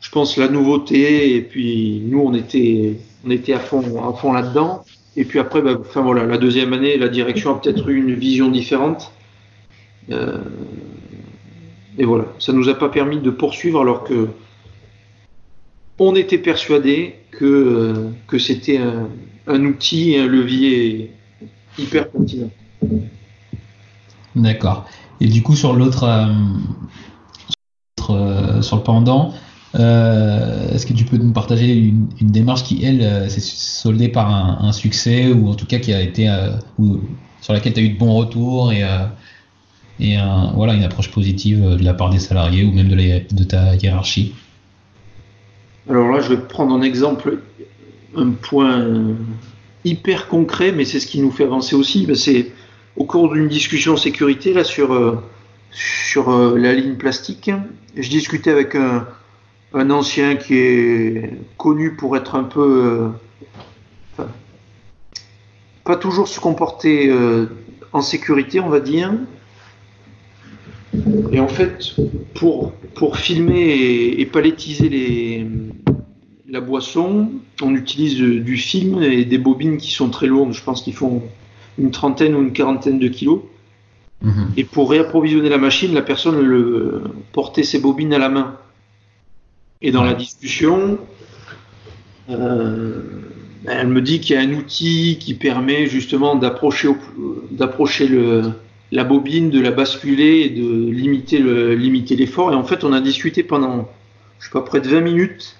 je 0.00 0.10
pense 0.10 0.36
la 0.36 0.48
nouveauté, 0.48 1.34
et 1.34 1.40
puis 1.40 2.02
nous, 2.06 2.20
on 2.20 2.34
était, 2.34 2.98
on 3.26 3.30
était 3.30 3.54
à 3.54 3.58
fond, 3.58 3.82
à 4.08 4.12
fond 4.12 4.32
là-dedans. 4.32 4.84
Et 5.16 5.24
puis 5.24 5.40
après, 5.40 5.62
ben, 5.62 5.78
enfin, 5.80 6.02
voilà, 6.02 6.24
la 6.24 6.38
deuxième 6.38 6.72
année, 6.72 6.96
la 6.96 7.08
direction 7.08 7.54
a 7.56 7.58
peut-être 7.58 7.88
eu 7.88 7.96
une 7.96 8.14
vision 8.14 8.50
différente. 8.50 9.12
Euh, 10.10 10.38
et 11.98 12.04
voilà, 12.04 12.26
ça 12.38 12.52
nous 12.52 12.68
a 12.68 12.74
pas 12.74 12.88
permis 12.88 13.18
de 13.18 13.30
poursuivre 13.30 13.80
alors 13.80 14.04
que 14.04 14.28
on 15.98 16.14
était 16.14 16.38
persuadé 16.38 17.16
que, 17.32 17.44
euh, 17.44 18.10
que 18.28 18.38
c'était 18.38 18.78
un, 18.78 19.08
outil 19.56 20.12
et 20.12 20.20
un 20.20 20.26
levier 20.26 21.12
hyper 21.78 22.08
pertinent. 22.08 22.50
D'accord. 24.34 24.86
Et 25.20 25.26
du 25.26 25.42
coup, 25.42 25.56
sur 25.56 25.74
l'autre, 25.74 26.04
euh, 28.10 28.62
sur 28.62 28.76
le 28.76 28.82
pendant, 28.82 29.34
est-ce 29.74 30.86
que 30.86 30.92
tu 30.92 31.04
peux 31.04 31.16
nous 31.16 31.32
partager 31.32 31.74
une, 31.74 32.08
démarche 32.20 32.62
qui, 32.64 32.84
elle, 32.84 33.30
s'est 33.30 33.40
soldée 33.40 34.08
par 34.08 34.62
un, 34.64 34.72
succès 34.72 35.32
ou 35.32 35.48
en 35.48 35.54
tout 35.54 35.66
cas 35.66 35.78
qui 35.78 35.92
a 35.92 36.00
été 36.00 36.28
ou, 36.78 37.00
sur 37.40 37.52
laquelle 37.52 37.72
tu 37.72 37.80
as 37.80 37.82
eu 37.82 37.90
de 37.90 37.98
bons 37.98 38.14
retours 38.14 38.72
et, 38.72 38.84
et 40.00 40.16
voilà, 40.54 40.74
une 40.74 40.84
approche 40.84 41.10
positive 41.10 41.64
euh, 41.64 41.76
de 41.76 41.84
la 41.84 41.94
part 41.94 42.10
des 42.10 42.18
salariés 42.18 42.64
ou 42.64 42.72
même 42.72 42.88
de, 42.88 42.94
de 42.96 43.44
ta 43.44 43.74
hiérarchie? 43.74 44.34
Alors 45.90 46.08
là, 46.08 46.20
je 46.20 46.34
vais 46.34 46.40
prendre 46.40 46.74
un 46.74 46.82
exemple, 46.82 47.38
un 48.16 48.30
point 48.30 48.86
hyper 49.84 50.28
concret, 50.28 50.72
mais 50.72 50.84
c'est 50.84 51.00
ce 51.00 51.06
qui 51.06 51.20
nous 51.20 51.30
fait 51.30 51.44
avancer 51.44 51.74
aussi. 51.76 52.06
Ben, 52.06 52.16
c'est 52.16 52.50
au 52.96 53.04
cours 53.04 53.32
d'une 53.32 53.48
discussion 53.48 53.96
sécurité 53.96 54.52
là 54.52 54.64
sur, 54.64 54.92
euh, 54.92 55.16
euh, 56.16 56.58
la 56.58 56.72
ligne 56.74 56.96
plastique. 56.96 57.50
Je 57.96 58.08
discutais 58.08 58.50
avec 58.50 58.74
un, 58.74 59.06
ancien 59.90 60.36
qui 60.36 60.56
est 60.56 61.30
connu 61.56 61.94
pour 61.94 62.16
être 62.16 62.34
un 62.34 62.44
peu. 62.44 63.10
pas 65.84 65.96
toujours 65.96 66.28
se 66.28 66.40
comporter 66.40 67.12
en 67.92 68.02
sécurité, 68.02 68.60
on 68.60 68.68
va 68.68 68.80
dire. 68.80 69.12
Et 71.32 71.40
en 71.40 71.48
fait, 71.48 71.94
pour, 72.34 72.72
pour 72.94 73.18
filmer 73.18 74.14
et, 74.18 74.26
palettiser 74.26 74.88
les, 74.88 75.46
la 76.48 76.60
boisson, 76.60 77.30
on 77.62 77.74
utilise 77.74 78.16
du 78.16 78.56
film 78.56 79.02
et 79.02 79.24
des 79.24 79.38
bobines 79.38 79.76
qui 79.76 79.90
sont 79.92 80.08
très 80.08 80.26
lourdes. 80.26 80.52
Je 80.52 80.62
pense 80.62 80.82
qu'ils 80.82 80.94
font 80.94 81.22
une 81.78 81.90
trentaine 81.90 82.34
ou 82.34 82.40
une 82.40 82.52
quarantaine 82.52 82.98
de 82.98 83.08
kilos. 83.08 83.42
Mhm. 84.22 84.52
Et 84.56 84.64
pour 84.64 84.90
réapprovisionner 84.90 85.48
la 85.48 85.58
machine, 85.58 85.94
la 85.94 86.02
personne 86.02 86.40
le, 86.40 87.02
portait 87.32 87.62
ses 87.62 87.78
bobines 87.78 88.14
à 88.14 88.18
la 88.18 88.30
main. 88.30 88.56
Et 89.82 89.92
dans 89.92 90.02
la 90.02 90.14
discussion, 90.14 90.98
euh, 92.30 93.02
elle 93.66 93.88
me 93.88 94.00
dit 94.00 94.20
qu'il 94.20 94.34
y 94.34 94.38
a 94.38 94.42
un 94.42 94.52
outil 94.54 95.18
qui 95.20 95.34
permet 95.34 95.86
justement 95.86 96.34
d'approcher 96.34 96.88
le, 98.08 98.42
la 98.90 99.04
bobine, 99.04 99.50
de 99.50 99.60
la 99.60 99.70
basculer 99.70 100.40
et 100.40 100.48
de 100.48 100.90
limiter 100.90 101.38
le 101.38 101.74
limiter 101.74 102.16
l'effort. 102.16 102.52
Et 102.52 102.56
en 102.56 102.64
fait, 102.64 102.82
on 102.82 102.92
a 102.92 103.00
discuté 103.00 103.44
pendant, 103.44 103.88
je 104.40 104.46
sais 104.46 104.50
pas, 104.50 104.62
près 104.62 104.80
de 104.80 104.88
20 104.88 105.00
minutes 105.02 105.57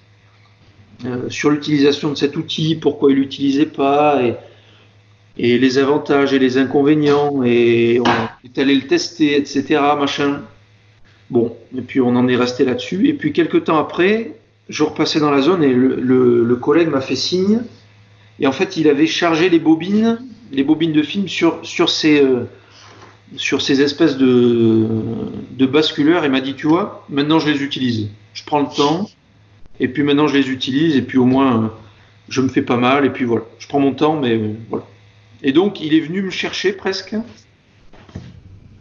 euh, 1.04 1.30
sur 1.30 1.50
l'utilisation 1.50 2.10
de 2.10 2.16
cet 2.16 2.36
outil, 2.36 2.74
pourquoi 2.74 3.12
il 3.12 3.18
l'utilisait 3.18 3.66
pas, 3.66 4.20
et, 4.22 4.34
les 5.36 5.78
avantages 5.78 6.32
et 6.32 6.40
les 6.40 6.58
inconvénients, 6.58 7.44
et 7.44 8.00
on 8.00 8.44
est 8.44 8.58
allé 8.58 8.74
le 8.74 8.88
tester, 8.88 9.36
etc. 9.36 9.80
Machin. 9.96 10.42
Bon, 11.30 11.54
et 11.76 11.82
puis 11.82 12.00
on 12.00 12.16
en 12.16 12.26
est 12.26 12.34
resté 12.34 12.64
là-dessus. 12.64 13.06
Et 13.06 13.12
puis 13.12 13.32
quelques 13.32 13.64
temps 13.64 13.78
après, 13.78 14.34
je 14.68 14.82
repassais 14.82 15.20
dans 15.20 15.30
la 15.30 15.40
zone 15.40 15.62
et 15.62 15.72
le, 15.72 16.56
collègue 16.56 16.88
m'a 16.88 17.00
fait 17.00 17.14
signe. 17.14 17.60
Et 18.40 18.48
en 18.48 18.52
fait, 18.52 18.76
il 18.76 18.88
avait 18.88 19.06
chargé 19.06 19.48
les 19.48 19.60
bobines, 19.60 20.18
les 20.50 20.64
bobines 20.64 20.92
de 20.92 21.02
film 21.02 21.28
sur, 21.28 21.62
ses, 21.88 22.20
euh, 22.20 22.48
sur 23.36 23.62
ces 23.62 23.80
espèces 23.80 24.16
de, 24.16 24.86
de 25.52 25.66
basculeurs 25.66 26.24
et 26.24 26.28
m'a 26.28 26.40
dit, 26.40 26.54
tu 26.54 26.66
vois, 26.66 27.04
maintenant 27.08 27.38
je 27.38 27.48
les 27.48 27.62
utilise. 27.62 28.08
Je 28.34 28.42
prends 28.44 28.60
le 28.60 28.74
temps, 28.74 29.08
et 29.80 29.88
puis 29.88 30.02
maintenant 30.02 30.26
je 30.26 30.34
les 30.36 30.50
utilise, 30.50 30.96
et 30.96 31.02
puis 31.02 31.18
au 31.18 31.24
moins 31.24 31.64
euh, 31.64 31.68
je 32.28 32.40
me 32.40 32.48
fais 32.48 32.62
pas 32.62 32.76
mal, 32.76 33.04
et 33.04 33.10
puis 33.10 33.24
voilà. 33.24 33.44
Je 33.58 33.66
prends 33.68 33.80
mon 33.80 33.92
temps, 33.92 34.20
mais 34.20 34.34
euh, 34.34 34.54
voilà. 34.70 34.84
Et 35.42 35.52
donc 35.52 35.80
il 35.80 35.94
est 35.94 36.00
venu 36.00 36.22
me 36.22 36.30
chercher 36.30 36.72
presque. 36.72 37.14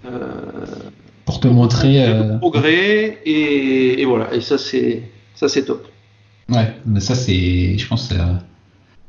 Euh, 0.06 0.66
pour 1.26 1.40
te 1.40 1.48
montrer 1.48 2.08
le 2.08 2.38
progrès 2.40 3.18
et, 3.26 4.02
et, 4.02 4.06
voilà 4.06 4.34
et 4.34 4.40
ça 4.40 4.58
c'est 4.58 5.04
ça 5.36 5.50
c'est 5.50 5.66
top 5.66 5.86
ouais 6.48 6.74
mais 6.86 7.02
ça 7.02 7.14
c'est 7.14 7.78
je 7.78 7.88
pense 7.88 8.14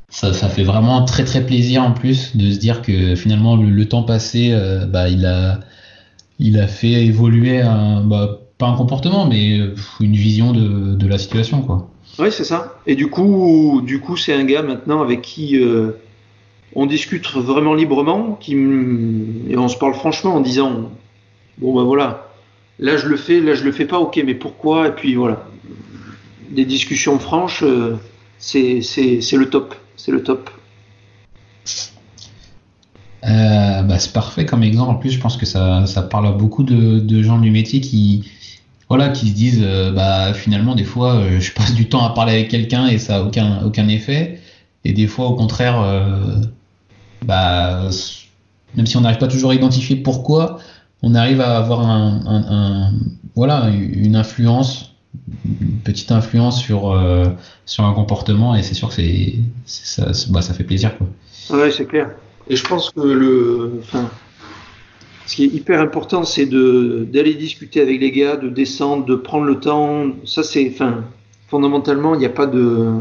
ça, 0.08 0.32
ça, 0.32 0.48
fait 0.48 0.64
vraiment 0.64 1.04
très 1.04 1.22
très 1.22 1.46
plaisir 1.46 1.84
en 1.84 1.92
plus 1.92 2.36
de 2.36 2.50
se 2.50 2.58
dire 2.58 2.82
que 2.82 3.14
finalement 3.14 3.54
le, 3.54 3.84
temps 3.86 4.02
passé 4.02 4.52
bah, 4.88 5.08
il 5.08 5.24
a 5.24 5.60
il 6.40 6.58
a 6.58 6.66
fait 6.66 7.04
évoluer 7.04 7.60
un 7.60 8.02
bah, 8.02 8.40
pas 8.58 8.66
un 8.66 8.76
comportement, 8.76 9.26
mais 9.26 9.60
une 10.00 10.14
vision 10.14 10.52
de, 10.52 10.94
de 10.94 11.06
la 11.06 11.16
situation, 11.16 11.62
quoi. 11.62 11.88
Oui, 12.18 12.32
c'est 12.32 12.44
ça. 12.44 12.74
Et 12.86 12.96
du 12.96 13.08
coup, 13.08 13.80
du 13.84 14.00
coup, 14.00 14.16
c'est 14.16 14.34
un 14.34 14.44
gars 14.44 14.62
maintenant 14.62 15.00
avec 15.00 15.22
qui 15.22 15.56
euh, 15.56 15.92
on 16.74 16.86
discute 16.86 17.30
vraiment 17.32 17.74
librement, 17.74 18.36
qui 18.40 18.54
et 18.54 19.56
on 19.56 19.68
se 19.68 19.76
parle 19.76 19.94
franchement 19.94 20.34
en 20.34 20.40
disant 20.40 20.90
bon 21.58 21.74
ben 21.74 21.84
voilà, 21.84 22.28
là 22.78 22.96
je 22.96 23.06
le 23.06 23.16
fais, 23.16 23.40
là 23.40 23.54
je 23.54 23.64
le 23.64 23.72
fais 23.72 23.84
pas, 23.84 23.98
ok, 23.98 24.20
mais 24.24 24.34
pourquoi? 24.34 24.88
Et 24.88 24.92
puis 24.92 25.14
voilà, 25.14 25.46
des 26.50 26.64
discussions 26.64 27.18
franches, 27.18 27.62
euh, 27.62 27.96
c'est 28.38 28.80
le 28.80 29.44
top, 29.46 29.74
c'est 29.96 30.12
le 30.12 30.22
top. 30.22 30.50
Euh, 33.24 33.82
bah, 33.82 33.98
c'est 33.98 34.12
parfait 34.12 34.46
comme 34.46 34.62
exemple. 34.62 34.90
En 34.90 34.94
plus, 34.94 35.10
je 35.10 35.20
pense 35.20 35.36
que 35.36 35.44
ça, 35.46 35.86
ça 35.86 36.02
parle 36.02 36.26
à 36.28 36.32
beaucoup 36.32 36.62
de, 36.62 37.00
de 37.00 37.22
gens 37.22 37.38
du 37.38 37.50
métier 37.50 37.80
qui, 37.80 38.30
voilà, 38.88 39.10
qui 39.10 39.28
se 39.28 39.34
disent, 39.34 39.62
euh, 39.62 39.92
bah 39.92 40.32
finalement 40.32 40.74
des 40.74 40.84
fois, 40.84 41.16
euh, 41.16 41.40
je 41.40 41.52
passe 41.52 41.74
du 41.74 41.88
temps 41.88 42.04
à 42.04 42.14
parler 42.14 42.32
avec 42.32 42.48
quelqu'un 42.48 42.86
et 42.86 42.98
ça 42.98 43.16
a 43.16 43.22
aucun 43.22 43.62
aucun 43.64 43.88
effet, 43.88 44.40
et 44.84 44.92
des 44.92 45.06
fois 45.06 45.26
au 45.26 45.34
contraire, 45.34 45.80
euh, 45.80 46.36
bah 47.24 47.88
même 48.74 48.86
si 48.86 48.96
on 48.96 49.02
n'arrive 49.02 49.18
pas 49.18 49.28
toujours 49.28 49.50
à 49.50 49.54
identifier 49.54 49.96
pourquoi, 49.96 50.58
on 51.02 51.14
arrive 51.14 51.40
à 51.40 51.58
avoir 51.58 51.80
un, 51.86 52.92
voilà 53.34 53.68
une 53.68 54.16
influence, 54.16 54.94
une 55.44 55.80
petite 55.84 56.12
influence 56.12 56.60
sur 56.60 56.98
sur 57.66 57.84
un 57.84 57.92
comportement, 57.92 58.54
et 58.54 58.62
c'est 58.62 58.74
sûr 58.74 58.88
que 58.88 58.94
c'est 58.94 59.34
ça, 59.66 60.12
bah, 60.30 60.42
ça 60.42 60.54
fait 60.54 60.64
plaisir 60.64 60.96
quoi. 60.96 61.06
Ouais, 61.50 61.70
c'est 61.70 61.86
clair. 61.86 62.10
Et 62.48 62.56
je 62.56 62.64
pense 62.64 62.90
que 62.90 63.00
le, 63.00 63.82
ce 65.28 65.36
qui 65.36 65.44
est 65.44 65.48
hyper 65.48 65.82
important, 65.82 66.24
c'est 66.24 66.46
d'aller 66.46 67.34
discuter 67.34 67.82
avec 67.82 68.00
les 68.00 68.10
gars, 68.12 68.36
de 68.36 68.48
descendre, 68.48 69.04
de 69.04 69.14
prendre 69.14 69.44
le 69.44 69.60
temps. 69.60 70.06
Ça, 70.24 70.42
c'est, 70.42 70.70
enfin, 70.72 71.04
fondamentalement, 71.48 72.14
il 72.14 72.20
n'y 72.20 72.24
a 72.26 72.30
pas 72.30 72.46
de. 72.46 72.94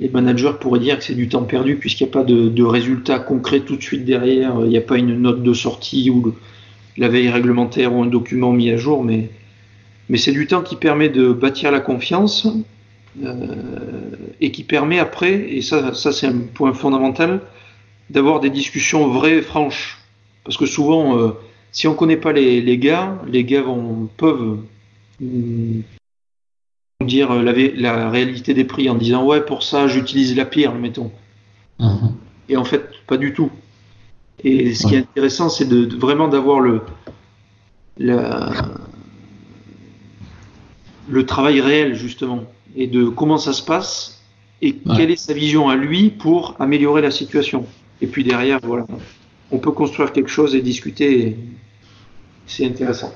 Les 0.00 0.08
managers 0.08 0.52
pourraient 0.58 0.80
dire 0.80 0.98
que 0.98 1.04
c'est 1.04 1.14
du 1.14 1.28
temps 1.28 1.42
perdu 1.42 1.76
puisqu'il 1.76 2.04
n'y 2.04 2.10
a 2.10 2.12
pas 2.14 2.24
de, 2.24 2.48
de 2.48 2.62
résultats 2.62 3.18
concrets 3.18 3.60
tout 3.60 3.76
de 3.76 3.82
suite 3.82 4.06
derrière. 4.06 4.54
Il 4.62 4.70
n'y 4.70 4.78
a 4.78 4.80
pas 4.80 4.96
une 4.96 5.20
note 5.20 5.42
de 5.42 5.52
sortie 5.52 6.08
ou 6.08 6.34
la 6.96 7.08
veille 7.08 7.28
réglementaire 7.28 7.94
ou 7.94 8.02
un 8.02 8.06
document 8.06 8.52
mis 8.52 8.70
à 8.70 8.78
jour, 8.78 9.04
mais, 9.04 9.28
mais 10.08 10.16
c'est 10.16 10.32
du 10.32 10.46
temps 10.46 10.62
qui 10.62 10.76
permet 10.76 11.10
de 11.10 11.30
bâtir 11.30 11.72
la 11.72 11.80
confiance 11.80 12.48
euh, 13.22 13.36
et 14.40 14.50
qui 14.50 14.64
permet 14.64 14.98
après, 14.98 15.34
et 15.34 15.60
ça, 15.60 15.92
ça 15.92 16.10
c'est 16.10 16.26
un 16.26 16.38
point 16.54 16.72
fondamental, 16.72 17.42
d'avoir 18.08 18.40
des 18.40 18.50
discussions 18.50 19.08
vraies 19.08 19.36
et 19.36 19.42
franches. 19.42 19.98
Parce 20.44 20.56
que 20.56 20.66
souvent, 20.66 21.18
euh, 21.18 21.32
si 21.72 21.88
on 21.88 21.92
ne 21.92 21.96
connaît 21.96 22.16
pas 22.16 22.32
les, 22.32 22.60
les, 22.60 22.78
gars, 22.78 23.18
les 23.26 23.44
gars 23.44 23.62
vont, 23.62 24.08
peuvent 24.16 24.58
mm, 25.20 25.80
dire 27.04 27.34
la, 27.34 27.52
la, 27.52 28.10
réalité 28.10 28.54
des 28.54 28.64
prix 28.64 28.88
en 28.88 28.94
disant 28.94 29.24
ouais 29.24 29.44
pour 29.44 29.62
ça 29.62 29.88
j'utilise 29.88 30.36
la 30.36 30.44
pire, 30.44 30.74
mettons. 30.74 31.10
Mhm. 31.80 32.14
Et 32.48 32.56
en 32.56 32.64
fait 32.64 32.88
pas 33.06 33.16
du 33.16 33.32
tout. 33.32 33.50
Et 34.42 34.74
ce 34.74 34.86
qui 34.86 34.94
est 34.94 34.98
intéressant 34.98 35.48
c'est 35.48 35.68
de, 35.68 35.96
vraiment 35.96 36.28
d'avoir 36.28 36.60
le 36.60 36.82
le 41.08 41.26
travail 41.26 41.60
réel 41.60 41.94
justement 41.94 42.44
et 42.76 42.86
de 42.86 43.04
comment 43.04 43.38
ça 43.38 43.52
se 43.52 43.62
passe 43.62 44.22
et 44.62 44.76
quelle 44.96 45.10
est 45.10 45.16
sa 45.16 45.34
vision 45.34 45.68
à 45.68 45.76
lui 45.76 46.10
pour 46.10 46.56
améliorer 46.58 47.02
la 47.02 47.10
situation. 47.10 47.66
Et 48.00 48.06
puis 48.06 48.24
derrière 48.24 48.58
voilà 48.62 48.86
on 49.54 49.58
peut 49.58 49.72
construire 49.72 50.12
quelque 50.12 50.30
chose 50.30 50.54
et 50.54 50.60
discuter. 50.60 51.36
C'est 52.46 52.66
intéressant. 52.66 53.12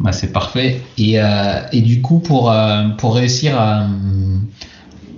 Bah, 0.00 0.12
c'est 0.12 0.32
parfait. 0.32 0.82
Et, 0.98 1.20
euh, 1.20 1.60
du 1.72 2.02
coup, 2.02 2.18
pour, 2.18 2.50
euh, 2.50 2.88
pour 2.98 3.14
réussir 3.14 3.58
à, 3.58 3.86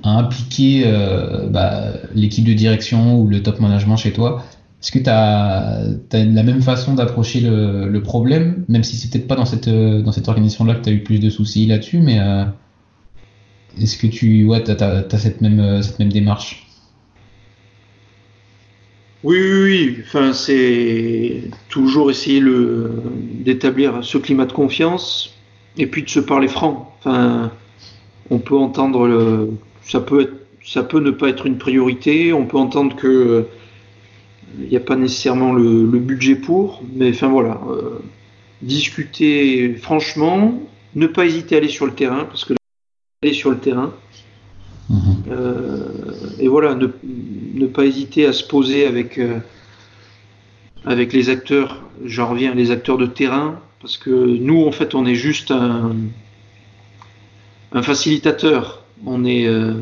impliquer 0.04 0.84
euh, 0.86 1.48
bah, 1.48 1.86
l'équipe 2.14 2.44
de 2.44 2.52
direction 2.52 3.18
ou 3.18 3.26
le 3.26 3.42
top 3.42 3.58
management 3.58 3.96
chez 3.96 4.12
toi, 4.12 4.44
est-ce 4.80 4.92
que 4.92 5.00
tu 5.00 5.10
as, 5.10 5.80
la 6.12 6.42
même 6.44 6.62
façon 6.62 6.94
d'approcher 6.94 7.40
le, 7.40 8.00
problème, 8.02 8.64
même 8.68 8.84
si 8.84 8.96
c'est 8.96 9.10
peut-être 9.10 9.26
pas 9.26 9.34
dans 9.34 9.46
cette, 9.46 9.68
dans 9.68 10.12
cette 10.12 10.28
organisation-là 10.28 10.74
que 10.74 10.84
tu 10.84 10.90
as 10.90 10.92
eu 10.92 11.02
plus 11.02 11.18
de 11.18 11.28
soucis 11.28 11.66
là-dessus, 11.66 11.98
mais 11.98 12.20
est-ce 13.80 13.96
que 13.96 14.06
tu 14.06 14.44
ouais, 14.44 14.62
as, 14.70 15.18
cette, 15.18 15.40
même, 15.40 15.82
cette 15.82 15.98
même 15.98 16.12
démarche? 16.12 16.65
Oui, 19.24 19.38
oui, 19.40 19.62
oui. 19.62 19.98
Enfin, 20.04 20.32
c'est 20.32 21.42
toujours 21.68 22.10
essayer 22.10 22.40
le, 22.40 23.02
d'établir 23.14 24.04
ce 24.04 24.18
climat 24.18 24.46
de 24.46 24.52
confiance 24.52 25.34
et 25.76 25.86
puis 25.86 26.02
de 26.02 26.08
se 26.08 26.20
parler 26.20 26.48
franc. 26.48 26.94
Enfin, 26.98 27.50
on 28.30 28.38
peut 28.38 28.56
entendre 28.56 29.06
le, 29.06 29.50
ça 29.82 30.00
peut 30.00 30.20
être, 30.22 30.34
ça 30.64 30.82
peut 30.82 31.00
ne 31.00 31.10
pas 31.10 31.28
être 31.28 31.46
une 31.46 31.58
priorité. 31.58 32.32
On 32.32 32.46
peut 32.46 32.58
entendre 32.58 32.96
que 32.96 33.46
il 34.58 34.68
n'y 34.68 34.76
a 34.76 34.80
pas 34.80 34.96
nécessairement 34.96 35.52
le, 35.52 35.84
budget 35.98 36.36
pour, 36.36 36.82
mais 36.94 37.10
enfin 37.10 37.28
voilà, 37.28 37.60
euh, 37.68 37.98
discuter 38.62 39.74
franchement, 39.74 40.58
ne 40.94 41.06
pas 41.06 41.26
hésiter 41.26 41.56
à 41.56 41.58
aller 41.58 41.68
sur 41.68 41.84
le 41.84 41.92
terrain 41.92 42.24
parce 42.24 42.44
que 42.44 42.54
aller 43.22 43.34
sur 43.34 43.50
le 43.50 43.58
terrain, 43.58 43.92
Mhm. 44.88 45.24
Euh, 45.30 45.88
et 46.38 46.48
voilà, 46.48 46.74
ne, 46.74 46.86
ne, 47.58 47.66
pas 47.66 47.84
hésiter 47.84 48.26
à 48.26 48.32
se 48.32 48.44
poser 48.44 48.86
avec, 48.86 49.18
euh, 49.18 49.38
avec 50.84 51.12
les 51.12 51.28
acteurs, 51.28 51.82
j'en 52.04 52.28
reviens, 52.30 52.54
les 52.54 52.70
acteurs 52.70 52.98
de 52.98 53.06
terrain, 53.06 53.60
parce 53.80 53.96
que 53.96 54.10
nous, 54.10 54.64
en 54.66 54.72
fait, 54.72 54.94
on 54.94 55.06
est 55.06 55.14
juste 55.14 55.50
un, 55.50 55.94
facilitateur. 57.82 58.82
Euh, 59.06 59.74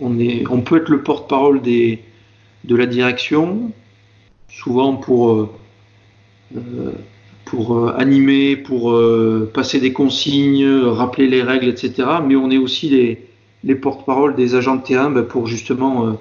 on, 0.00 0.60
peut 0.60 0.76
être 0.76 0.88
le 0.88 1.02
porte-parole 1.02 1.60
de 1.62 2.76
la 2.76 2.86
direction, 2.86 3.72
souvent 4.48 4.94
pour, 4.94 5.50
pour 7.44 7.88
animer, 7.90 8.56
pour 8.56 8.96
passer 9.52 9.80
des 9.80 9.92
consignes, 9.92 10.66
rappeler 10.84 11.26
les 11.26 11.42
règles, 11.42 11.68
etc. 11.68 12.08
Mais 12.24 12.36
on 12.36 12.50
est 12.50 12.58
aussi 12.58 12.88
les, 12.90 13.30
les 13.64 13.74
porte-parole 13.74 14.34
des 14.34 14.54
agents 14.54 14.76
de 14.76 14.82
terrain 14.82 15.10
ben, 15.10 15.22
pour 15.22 15.46
justement 15.46 16.06
euh, 16.06 16.12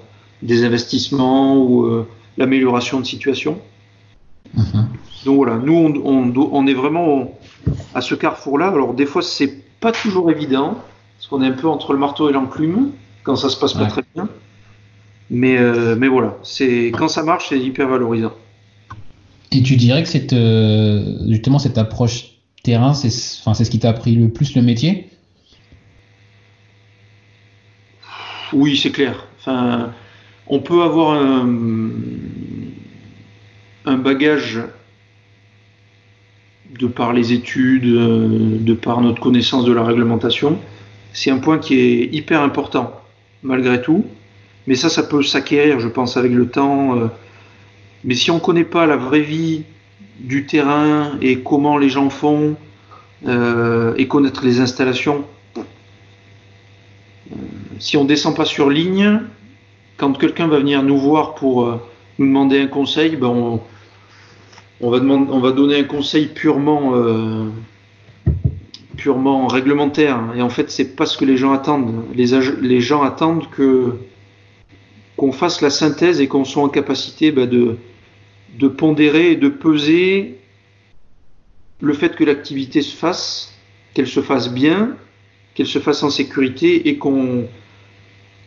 des 0.42 0.64
investissements 0.64 1.58
ou 1.58 1.84
euh, 1.84 2.08
l'amélioration 2.38 3.00
de 3.00 3.06
situation. 3.06 3.60
Mhm. 4.54 4.88
Donc 5.26 5.36
voilà, 5.36 5.58
nous 5.58 5.74
on, 5.74 6.34
on, 6.36 6.68
est 6.68 6.74
vraiment 6.74 7.38
à 7.94 8.02
ce 8.02 8.16
carrefour-là. 8.16 8.68
Alors 8.68 8.94
des 8.94 9.06
fois 9.06 9.22
c'est 9.22 9.64
pas 9.80 9.92
toujours 9.92 10.32
évident 10.32 10.78
parce 11.18 11.28
qu'on 11.28 11.42
est 11.42 11.48
un 11.48 11.52
peu 11.52 11.68
entre 11.68 11.94
le 11.94 12.00
marteau 12.00 12.30
et 12.30 12.34
l'enclume 12.34 12.92
quand 13.24 13.36
ça 13.36 13.50
se 13.50 13.60
passe 13.60 13.74
pas 13.74 13.88
très 13.88 14.04
bien. 14.16 14.30
Mais, 15.30 15.58
euh, 15.58 15.96
mais 15.96 16.08
voilà, 16.08 16.38
c'est 16.42 16.88
quand 16.98 17.08
ça 17.08 17.22
marche, 17.22 17.50
c'est 17.50 17.60
hyper 17.60 17.88
valorisant. 17.88 18.34
Et 19.52 19.62
tu 19.62 19.76
dirais 19.76 20.02
que 20.02 20.10
cette, 20.10 20.36
justement 21.28 21.60
cette 21.60 21.78
approche 21.78 22.40
terrain, 22.64 22.94
c'est 22.94 23.10
enfin, 23.42 23.54
ce 23.54 23.70
qui 23.70 23.80
t'a 23.80 23.90
appris 23.90 24.16
le 24.16 24.30
plus 24.30 24.56
le 24.56 24.62
métier? 24.62 25.10
Oui, 28.54 28.78
c'est 28.78 28.92
clair. 28.92 29.26
Enfin, 29.40 29.92
on 30.50 30.60
peut 30.60 30.82
avoir 30.82 31.22
un, 31.22 31.48
bagage 33.98 34.60
de 36.80 36.88
par 36.88 37.14
les 37.14 37.34
études, 37.34 38.64
de 38.64 38.74
par 38.74 39.02
notre 39.02 39.22
connaissance 39.22 39.66
de 39.66 39.72
la 39.72 39.84
réglementation. 39.84 40.60
C'est 41.14 41.32
un 41.32 41.38
point 41.38 41.60
qui 41.60 41.80
est 41.80 42.14
hyper 42.14 42.42
important, 42.42 43.00
malgré 43.44 43.82
tout. 43.82 44.06
Mais 44.68 44.76
ça, 44.76 44.90
ça 44.90 45.04
peut 45.04 45.24
s'acquérir, 45.24 45.80
je 45.80 45.88
pense, 45.88 46.18
avec 46.18 46.32
le 46.32 46.48
temps. 46.48 46.98
Euh. 46.98 47.08
Mais 48.04 48.14
si 48.14 48.30
on 48.30 48.36
ne 48.36 48.40
connaît 48.40 48.64
pas 48.64 48.86
la 48.86 48.98
vraie 48.98 49.22
vie 49.22 49.64
du 50.20 50.46
terrain 50.46 51.18
et 51.22 51.40
comment 51.40 51.78
les 51.78 51.90
gens 51.90 52.10
font, 52.10 52.56
euh, 53.28 53.94
et 53.98 54.08
connaître 54.08 54.46
les 54.46 54.60
installations, 54.62 55.26
si 57.80 57.98
on 57.98 58.06
descend 58.06 58.36
pas 58.36 58.46
sur 58.46 58.70
ligne, 58.70 59.22
quand 60.00 60.18
quelqu'un 60.18 60.48
va 60.48 60.58
venir 60.60 60.82
nous 60.82 60.98
voir 60.98 61.36
pour, 61.36 61.66
euh, 61.66 61.76
nous 62.18 62.26
demander 62.26 62.60
un 62.60 62.68
conseil, 62.68 63.18
ben 63.18 63.60
on, 64.82 64.90
va 64.90 65.52
donner 65.52 65.78
un 65.78 65.84
conseil 65.84 66.28
purement, 66.28 66.96
euh, 66.96 67.50
purement 68.96 69.48
réglementaire. 69.48 70.20
Et 70.36 70.42
en 70.42 70.50
fait, 70.50 70.72
c'est 70.72 70.96
pas 70.96 71.06
ce 71.06 71.18
que 71.18 71.26
les 71.26 71.38
gens 71.38 71.52
attendent. 71.52 72.06
Les 72.16 72.82
gens 72.82 73.04
attendent 73.04 73.50
que 73.52 73.94
qu'on 75.18 75.34
fasse 75.34 75.60
la 75.60 75.70
synthèse 75.70 76.22
et 76.22 76.30
qu'on 76.30 76.46
soit 76.46 76.64
en 76.64 76.70
capacité 76.70 77.34
ben, 77.34 77.46
de, 77.46 77.76
de 78.58 78.68
pondérer 78.70 79.34
et 79.34 79.36
de 79.36 79.50
peser 79.50 80.38
le 81.82 81.94
fait 81.94 82.16
que 82.16 82.24
l'activité 82.24 82.82
se 82.82 82.96
fasse, 82.96 83.54
qu'elle 83.94 84.08
se 84.08 84.22
fasse 84.22 84.50
bien, 84.50 84.96
qu'elle 85.56 85.68
se 85.68 85.80
fasse 85.80 86.04
en 86.04 86.10
sécurité 86.10 86.88
et 86.88 86.98
qu'on 86.98 87.50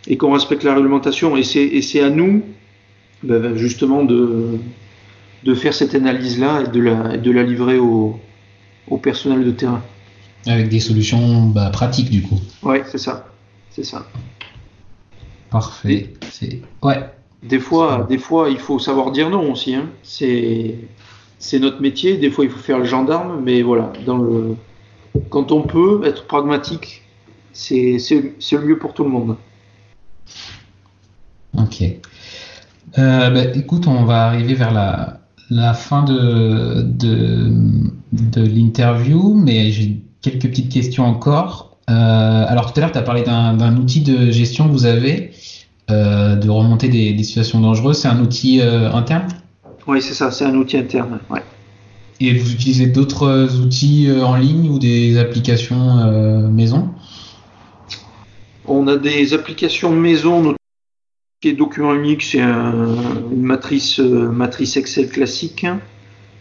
et 0.06 0.16
qu'on 0.16 0.32
respecte 0.32 0.64
la 0.64 0.74
réglementation. 0.74 1.36
Et 1.36 1.42
c'est 1.42 2.00
à 2.00 2.10
nous 2.10 2.42
ben, 3.22 3.54
justement 3.56 4.04
de 4.04 4.58
de 5.44 5.54
faire 5.54 5.74
cette 5.74 5.94
analyse-là 5.94 6.62
et 6.62 6.68
de 6.68 6.80
la, 6.80 7.16
de 7.16 7.30
la 7.30 7.42
livrer 7.42 7.78
au, 7.78 8.18
au 8.88 8.96
personnel 8.96 9.44
de 9.44 9.50
terrain. 9.50 9.82
Avec 10.46 10.68
des 10.68 10.80
solutions 10.80 11.46
bah, 11.46 11.70
pratiques 11.70 12.10
du 12.10 12.22
coup. 12.22 12.38
Ouais, 12.62 12.82
c'est 12.90 12.98
ça. 12.98 13.26
C'est 13.70 13.84
ça. 13.84 14.06
Parfait. 15.50 16.12
C'est 16.30 16.60
ouais. 16.82 17.10
Des 17.42 17.58
fois, 17.58 18.06
des 18.08 18.18
fois, 18.18 18.50
il 18.50 18.58
faut 18.58 18.78
savoir 18.78 19.10
dire 19.10 19.30
non 19.30 19.50
aussi. 19.50 19.74
Hein. 19.74 19.88
C'est, 20.02 20.76
c'est 21.38 21.58
notre 21.58 21.80
métier. 21.80 22.16
Des 22.16 22.30
fois, 22.30 22.44
il 22.44 22.50
faut 22.50 22.60
faire 22.60 22.78
le 22.78 22.84
gendarme, 22.84 23.40
mais 23.42 23.62
voilà, 23.62 23.92
dans 24.06 24.18
le, 24.18 24.56
quand 25.28 25.50
on 25.50 25.62
peut 25.62 26.02
être 26.04 26.26
pragmatique, 26.26 27.02
c'est 27.52 27.98
le 28.08 28.64
mieux 28.64 28.78
pour 28.78 28.94
tout 28.94 29.02
le 29.02 29.10
monde. 29.10 29.36
Ok. 31.58 31.82
Euh, 32.98 33.30
bah, 33.30 33.44
écoute, 33.54 33.86
on 33.86 34.04
va 34.04 34.26
arriver 34.26 34.54
vers 34.54 34.72
la, 34.72 35.20
la 35.50 35.74
fin 35.74 36.02
de, 36.02 36.82
de, 36.82 37.50
de 38.12 38.42
l'interview, 38.42 39.34
mais 39.34 39.70
j'ai 39.70 40.00
quelques 40.20 40.48
petites 40.48 40.70
questions 40.70 41.04
encore. 41.04 41.76
Euh, 41.90 42.44
alors 42.48 42.72
tout 42.72 42.78
à 42.78 42.82
l'heure, 42.82 42.92
tu 42.92 42.98
as 42.98 43.02
parlé 43.02 43.22
d'un 43.22 43.76
outil 43.76 44.00
de 44.00 44.30
gestion 44.30 44.66
que 44.66 44.72
vous 44.72 44.86
avez, 44.86 45.32
euh, 45.90 46.36
de 46.36 46.48
remonter 46.48 46.88
des, 46.88 47.12
des 47.12 47.22
situations 47.22 47.60
dangereuses. 47.60 47.98
C'est 47.98 48.08
un 48.08 48.20
outil 48.20 48.60
interne? 48.62 49.28
Oui, 49.86 50.00
c'est 50.00 50.14
ça. 50.14 50.30
C'est 50.30 50.44
un 50.44 50.54
outil 50.54 50.78
interne. 50.78 51.18
Ouais. 51.28 51.42
Et 52.20 52.34
vous 52.34 52.52
utilisez 52.52 52.86
d'autres 52.86 53.58
outils 53.60 54.08
en 54.22 54.36
ligne 54.36 54.70
ou 54.70 54.78
des 54.78 55.18
applications 55.18 56.50
maison? 56.50 56.90
On 58.66 58.87
a 58.87 58.96
des 58.96 59.35
applications 59.35 59.90
maison, 59.90 60.38
notamment 60.38 60.57
qui 61.40 61.53
document 61.55 61.94
unique, 61.94 62.22
c'est 62.22 62.40
un- 62.40 62.72
une 63.33 63.42
matrice, 63.42 63.98
euh, 63.98 64.31
matrice 64.31 64.77
Excel 64.77 65.09
classique. 65.09 65.66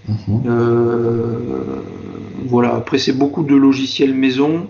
Mhm. 0.07 0.43
Euh, 0.45 1.81
voilà, 2.45 2.75
après 2.75 2.97
c'est 2.99 3.13
beaucoup 3.13 3.43
de 3.43 3.55
logiciels 3.55 4.13
maison. 4.13 4.67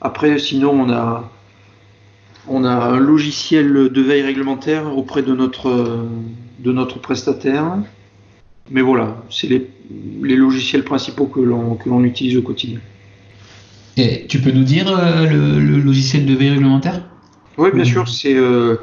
Après, 0.00 0.38
sinon, 0.38 0.70
on 0.70 0.90
a, 0.90 1.30
on 2.48 2.64
a 2.64 2.70
un 2.70 2.98
logiciel 2.98 3.90
de 3.90 4.02
veille 4.02 4.22
réglementaire 4.22 4.96
auprès 4.96 5.22
de 5.22 5.34
notre, 5.34 6.06
de 6.58 6.72
notre 6.72 6.98
prestataire. 7.00 7.78
Mais 8.70 8.82
voilà, 8.82 9.22
c'est 9.30 9.46
les, 9.46 9.70
les 10.22 10.36
logiciels 10.36 10.84
principaux 10.84 11.26
que 11.26 11.40
l'on 11.40 12.04
utilise 12.04 12.36
au 12.36 12.42
quotidien. 12.42 12.80
Et 13.96 14.26
tu 14.28 14.40
peux 14.40 14.50
nous 14.52 14.64
dire 14.64 14.86
euh, 14.88 15.26
le, 15.26 15.58
le 15.60 15.80
logiciel 15.80 16.26
de 16.26 16.34
veille 16.34 16.50
réglementaire? 16.50 17.02
Oui, 17.58 17.70
bien 17.74 17.84
sûr, 17.84 18.08
c'est 18.08 18.34
euh, 18.34 18.76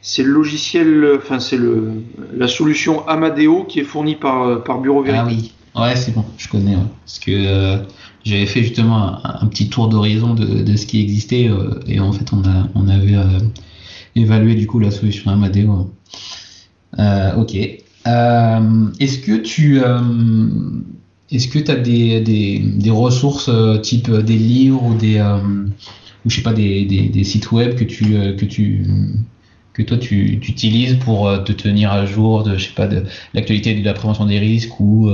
c'est 0.00 0.22
le 0.22 0.30
logiciel, 0.30 1.06
enfin 1.16 1.38
c'est 1.40 1.58
la 2.34 2.48
solution 2.48 3.06
Amadeo 3.08 3.64
qui 3.64 3.80
est 3.80 3.84
fournie 3.84 4.16
par 4.16 4.62
par 4.64 4.80
Bureau 4.80 5.04
Ah 5.06 5.24
Veritas. 5.24 5.26
oui, 5.26 5.52
ouais, 5.76 5.96
c'est 5.96 6.14
bon, 6.14 6.24
je 6.38 6.48
connais. 6.48 6.76
ouais. 6.76 6.82
Parce 7.04 7.18
que 7.18 7.30
euh, 7.32 7.76
j'avais 8.24 8.46
fait 8.46 8.62
justement 8.62 9.24
un, 9.24 9.40
un 9.42 9.46
petit 9.46 9.68
tour 9.68 9.88
d'horizon 9.88 10.34
de, 10.34 10.62
de 10.62 10.76
ce 10.76 10.86
qui 10.86 11.02
existait 11.02 11.48
euh, 11.48 11.80
et 11.86 12.00
en 12.00 12.12
fait 12.12 12.32
on 12.32 12.42
a 12.44 12.68
on 12.74 12.88
avait 12.88 13.16
euh, 13.16 13.40
évalué 14.16 14.54
du 14.54 14.66
coup 14.66 14.78
la 14.78 14.90
solution 14.90 15.30
Amadeo. 15.30 15.92
Euh, 16.98 17.34
ok. 17.36 17.54
Euh, 18.06 18.86
est-ce 19.00 19.18
que 19.18 19.36
tu 19.36 19.80
euh, 19.82 19.98
est-ce 21.30 21.48
que 21.48 21.58
tu 21.58 21.70
as 21.70 21.76
des, 21.76 22.20
des, 22.20 22.58
des 22.58 22.90
ressources 22.90 23.48
euh, 23.48 23.78
type 23.78 24.08
euh, 24.08 24.22
des 24.22 24.36
livres 24.36 24.82
ou 24.84 24.94
des 24.94 25.18
euh, 25.18 25.38
ou 26.24 26.30
je 26.30 26.36
sais 26.36 26.42
pas 26.42 26.52
des, 26.52 27.24
sites 27.24 27.52
web 27.52 27.76
que 27.76 27.84
tu 27.84 28.04
que 28.36 28.44
tu 28.44 28.86
que 29.72 29.82
toi 29.82 29.96
tu, 29.96 30.38
tu 30.40 30.50
utilises 30.50 30.98
pour 30.98 31.32
te 31.44 31.52
tenir 31.52 31.92
à 31.92 32.06
jour 32.06 32.42
de 32.42 32.56
je 32.56 32.66
sais 32.66 32.74
pas 32.74 32.88
de 32.88 33.04
l'actualité 33.34 33.74
de 33.74 33.84
la 33.84 33.94
prévention 33.94 34.26
des 34.26 34.38
risques 34.38 34.80
ou 34.80 35.08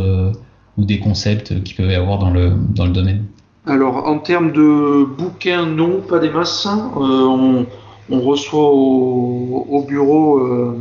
ou 0.77 0.85
des 0.85 0.99
concepts 0.99 1.63
qui 1.63 1.75
peuvent 1.75 1.91
y 1.91 1.95
avoir 1.95 2.19
dans 2.19 2.31
le 2.31 2.53
dans 2.75 2.87
le 2.87 2.93
domaine? 2.93 3.25
Alors, 3.67 4.07
en 4.07 4.19
termes 4.19 4.53
de 4.53 5.05
bouquins, 5.05 5.65
non, 5.65 6.03
pas 6.03 6.19
des 6.19 6.29
masses. 6.29 6.67
Euh, 6.67 6.71
on, 7.01 7.67
on 8.11 8.21
reçoit 8.21 8.69
au, 8.69 9.67
au 9.71 9.83
bureau 9.83 10.39
euh, 10.39 10.77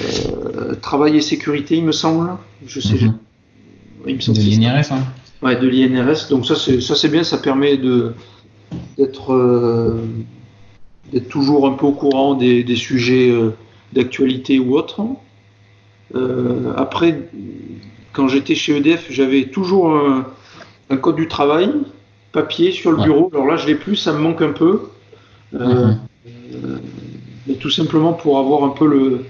euh, 0.00 0.74
travail 0.80 1.18
et 1.18 1.20
sécurité, 1.20 1.76
il 1.76 1.84
me 1.84 1.92
semble. 1.92 2.30
Je 2.66 2.80
sais. 2.80 2.94
Mhm. 2.94 3.18
Il 4.06 4.16
me 4.16 4.20
semble 4.20 4.38
De 4.38 4.42
l'INRS, 4.42 4.92
hein. 4.92 5.02
Ouais, 5.42 5.56
de 5.56 5.68
l'INRS. 5.68 6.28
Donc 6.30 6.46
ça, 6.46 6.56
c'est 6.56 6.80
ça, 6.80 6.94
c'est 6.94 7.08
bien. 7.08 7.24
Ça 7.24 7.38
permet 7.38 7.76
de 7.76 8.12
d'être 8.96 9.32
euh, 9.32 10.02
d'être 11.12 11.28
toujours 11.28 11.66
un 11.68 11.72
peu 11.72 11.86
au 11.86 11.92
courant 11.92 12.34
des, 12.34 12.64
des 12.64 12.76
sujets 12.76 13.30
euh, 13.30 13.50
d'actualité 13.92 14.58
ou 14.58 14.76
autres. 14.76 15.00
Euh, 16.14 16.72
après, 16.76 17.28
quand 18.12 18.28
j'étais 18.28 18.54
chez 18.54 18.76
EDF, 18.76 19.06
j'avais 19.10 19.44
toujours 19.46 19.90
un, 19.94 20.26
un 20.90 20.96
code 20.96 21.16
du 21.16 21.28
travail 21.28 21.70
papier 22.32 22.72
sur 22.72 22.92
le 22.92 22.98
Ouais. 22.98 23.04
bureau. 23.04 23.30
Alors 23.32 23.46
là, 23.46 23.56
je 23.56 23.66
l'ai 23.66 23.74
plus, 23.74 23.96
ça 23.96 24.12
me 24.12 24.18
manque 24.18 24.42
un 24.42 24.52
peu. 24.52 24.80
Mhm. 25.52 25.98
mais 27.46 27.54
tout 27.54 27.70
simplement 27.70 28.12
pour 28.12 28.38
avoir 28.38 28.64
un 28.64 28.68
peu 28.68 28.86
le, 28.86 29.24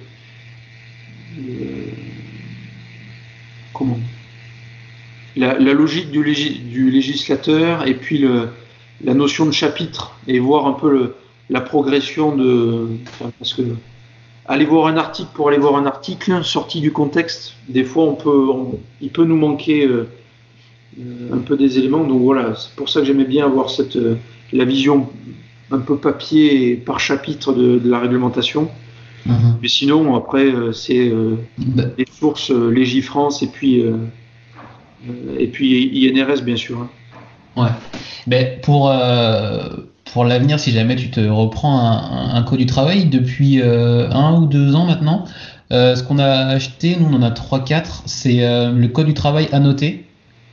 le- 1.39 1.93
comment 3.73 3.99
la, 5.42 5.59
la 5.59 5.72
logique 5.72 6.11
du, 6.11 6.22
légi- 6.24 6.59
du 6.77 6.90
législateur 6.90 7.87
et 7.87 7.94
puis 7.94 8.18
le, 8.18 8.48
la 9.05 9.14
notion 9.14 9.44
de 9.46 9.53
chapitre 9.62 10.03
et 10.27 10.38
voir 10.38 10.66
un 10.66 10.72
peu 10.72 10.90
le, 10.90 11.14
la 11.51 11.61
progression 11.61 12.27
de 12.37 12.87
enfin, 13.09 13.31
parce 13.38 13.55
que 13.55 13.62
aller 14.46 14.64
voir 14.64 14.87
un 14.92 14.96
article 14.96 15.31
pour 15.35 15.48
aller 15.48 15.59
voir 15.59 15.77
un 15.77 15.87
article 15.87 16.42
sorti 16.44 16.81
du 16.81 16.90
contexte 16.92 17.55
des 17.68 17.85
fois 17.85 18.05
on 18.05 18.14
peut 18.14 18.48
on- 18.59 18.79
il 19.01 19.11
peut 19.11 19.24
nous 19.24 19.37
manquer 19.37 19.87
euh, 19.87 20.09
euh, 21.01 21.35
un 21.37 21.38
peu 21.38 21.57
des 21.57 21.79
éléments. 21.79 22.05
Donc 22.05 22.22
voilà 22.22 22.55
c'est 22.57 22.74
pour 22.77 22.88
ça 22.88 23.01
que 23.01 23.07
j'aimais 23.07 23.24
bien 23.37 23.44
avoir 23.44 23.70
cette 23.70 23.96
euh, 23.96 24.16
la 24.53 24.64
vision 24.64 25.09
un 25.70 25.79
peu 25.88 25.96
papier 25.98 26.70
et 26.70 26.74
par 26.77 26.98
chapitre 26.98 27.53
de, 27.53 27.79
de 27.79 27.88
la 27.90 27.98
réglementation. 28.01 28.70
Mhm. 29.27 29.59
mais 29.61 29.68
sinon 29.68 30.01
après 30.16 30.46
c'est 30.72 31.09
euh, 31.11 31.35
Bah, 31.59 31.85
les 31.98 32.07
sources 32.20 32.51
Légifrance 32.51 33.42
et 33.42 33.48
puis 33.57 33.83
et 35.39 35.47
puis 35.47 36.13
INRS 36.13 36.43
bien 36.43 36.57
sûr 36.57 36.79
hein. 36.81 36.89
Ouais. 37.57 38.59
Pour, 38.63 38.91
euh, 38.91 39.69
pour 40.13 40.25
l'avenir, 40.25 40.61
si 40.61 40.71
jamais 40.71 40.97
tu 40.97 41.11
te 41.11 41.21
reprends 41.21 41.79
un, 42.33 42.43
code 42.43 42.59
du 42.59 42.67
travail 42.67 43.07
depuis 43.07 43.61
euh, 43.61 44.11
un 44.11 44.35
ou 44.41 44.47
deux 44.47 44.75
ans 44.75 44.85
maintenant, 44.85 45.25
euh, 45.73 45.97
ce 45.97 46.03
qu'on 46.03 46.19
a 46.19 46.29
acheté, 46.29 46.97
nous 46.99 47.07
on 47.07 47.15
en 47.15 47.23
a 47.23 47.31
3-4, 47.31 48.03
c'est 48.07 48.45
euh, 48.45 48.73
le 48.73 48.89
code 48.89 49.07
du 49.07 49.15
travail 49.15 49.49
annoté. 49.53 50.05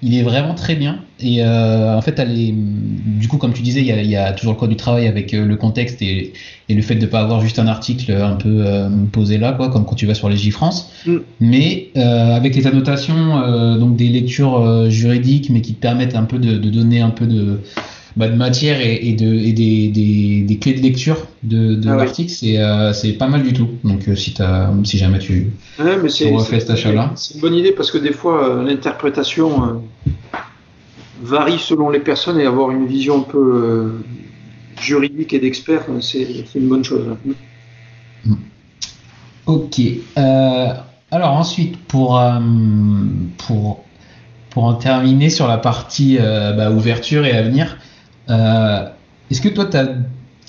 Il 0.07 0.15
est 0.15 0.21
vraiment 0.21 0.53
très 0.53 0.75
bien. 0.75 0.99
Et 1.19 1.37
euh, 1.43 1.97
en 1.97 2.01
fait, 2.01 2.19
elle 2.19 2.37
est- 2.39 2.53
du 2.53 3.27
coup, 3.27 3.37
comme 3.37 3.53
tu 3.53 3.63
disais, 3.63 3.79
il 3.81 3.87
y 3.87 3.91
a, 3.91 4.01
il 4.01 4.09
y 4.09 4.15
a 4.15 4.33
toujours 4.33 4.53
le 4.53 4.59
code 4.59 4.69
du 4.69 4.75
travail 4.75 5.07
avec 5.07 5.33
euh, 5.33 5.45
le 5.45 5.55
contexte 5.55 5.99
et, 6.03 6.31
et 6.69 6.73
le 6.75 6.81
fait 6.83 6.93
de 6.93 7.01
ne 7.01 7.05
pas 7.07 7.21
avoir 7.21 7.41
juste 7.41 7.57
un 7.57 7.65
article 7.67 8.11
un 8.11 8.35
peu 8.35 8.63
euh, 8.67 8.87
posé 9.11 9.39
là, 9.39 9.53
quoi, 9.53 9.69
comme 9.69 9.83
quand 9.85 9.95
tu 9.95 10.05
vas 10.05 10.13
sur 10.13 10.29
les 10.29 10.37
Gifrance. 10.37 10.91
Mm. 11.07 11.15
Mais 11.39 11.87
euh, 11.97 12.35
avec 12.35 12.55
les 12.55 12.67
annotations, 12.67 13.39
euh, 13.41 13.77
donc 13.79 13.95
des 13.95 14.09
lectures 14.09 14.57
euh, 14.61 14.89
juridiques, 14.89 15.49
mais 15.49 15.61
qui 15.61 15.73
te 15.73 15.81
permettent 15.81 16.15
un 16.15 16.25
peu 16.25 16.37
de, 16.37 16.57
de 16.59 16.69
donner 16.69 17.01
un 17.01 17.09
peu 17.09 17.25
de, 17.25 17.61
bah, 18.17 18.27
de 18.29 18.35
matière 18.35 18.79
et, 18.79 18.95
et 19.09 19.13
de, 19.13 19.25
et 19.33 19.51
des, 19.53 19.89
des, 19.89 20.41
des 20.41 20.57
clés 20.57 20.73
de 20.73 20.81
lecture 20.81 21.27
de, 21.43 21.75
de 21.75 21.89
Ah 21.89 21.95
l'article, 21.95 22.31
c'est 22.31 22.57
euh, 22.59 22.93
c'est 22.93 23.13
pas 23.13 23.27
mal 23.27 23.43
du 23.43 23.53
tout. 23.53 23.69
Donc 23.83 24.07
euh, 24.07 24.15
si, 24.15 24.33
jamais 24.97 25.19
tu, 25.19 25.51
Ouais, 25.79 25.97
mais 26.01 26.09
c'est 26.09 26.31
On 26.31 26.37
refait 26.37 26.59
cet 26.59 26.69
achat-là. 26.69 27.11
c'est 27.15 27.35
une 27.35 27.41
bonne 27.41 27.55
idée 27.55 27.71
parce 27.71 27.91
que 27.91 27.97
des 27.97 28.13
fois 28.13 28.49
euh, 28.49 28.63
l'interprétation 28.63 29.81
varie 31.21 31.59
selon 31.59 31.89
les 31.89 31.99
personnes 31.99 32.39
et 32.39 32.45
avoir 32.45 32.71
une 32.71 32.87
vision 32.87 33.19
un 33.19 33.23
peu 33.23 33.93
juridique 34.79 35.33
et 35.33 35.39
d'expert 35.39 35.85
c'est 36.01 36.45
une 36.55 36.67
bonne 36.67 36.83
chose 36.83 37.05
hein. 37.09 37.33
Ok. 39.45 39.79
Euh, 40.17 40.73
alors 41.11 41.33
ensuite, 41.33 41.77
pour, 41.85 42.19
euh, 42.19 42.39
pour, 43.37 43.83
pour 44.49 44.63
en 44.63 44.73
terminer 44.73 45.29
sur 45.29 45.47
la 45.47 45.57
partie 45.57 46.17
euh, 46.19 46.53
bah, 46.53 46.71
ouverture 46.71 47.25
et 47.25 47.31
avenir, 47.31 47.77
est-ce 48.27 49.41
que 49.41 49.49
toi, 49.49 49.65
tu 49.65 49.77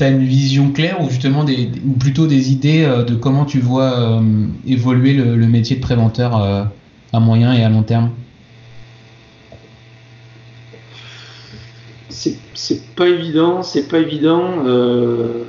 as 0.04 0.08
une 0.08 0.24
vision 0.24 0.72
claire 0.72 1.00
ou 1.02 1.08
justement 1.08 1.44
des, 1.44 1.70
ou 1.86 1.92
plutôt 1.92 2.26
des 2.26 2.52
idées 2.52 2.84
euh, 2.84 3.02
de 3.02 3.14
comment 3.14 3.44
tu 3.44 3.60
vois 3.60 3.98
euh, 3.98 4.20
évoluer 4.66 5.14
le, 5.14 5.46
métier 5.46 5.76
de 5.76 5.80
préventeur 5.80 6.36
euh, 6.36 6.64
à 7.12 7.20
moyen 7.20 7.52
et 7.54 7.64
à 7.64 7.68
long 7.68 7.82
terme? 7.82 8.10
C'est 12.54 12.94
pas 12.96 13.08
évident, 13.08 13.62
c'est 13.62 13.88
pas 13.88 13.98
évident. 13.98 14.64
euh, 14.66 15.44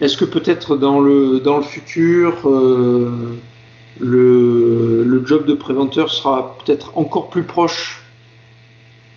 Est-ce 0.00 0.16
que 0.16 0.24
peut-être 0.24 0.76
dans 0.76 1.00
le, 1.00 1.40
dans 1.40 1.56
le 1.56 1.62
futur, 1.62 2.48
euh, 2.48 3.38
le, 3.98 5.04
le 5.04 5.26
job 5.26 5.46
de 5.46 5.54
préventeur 5.54 6.10
sera 6.10 6.56
peut-être 6.58 6.96
encore 6.96 7.28
plus 7.28 7.42
proche 7.42 8.05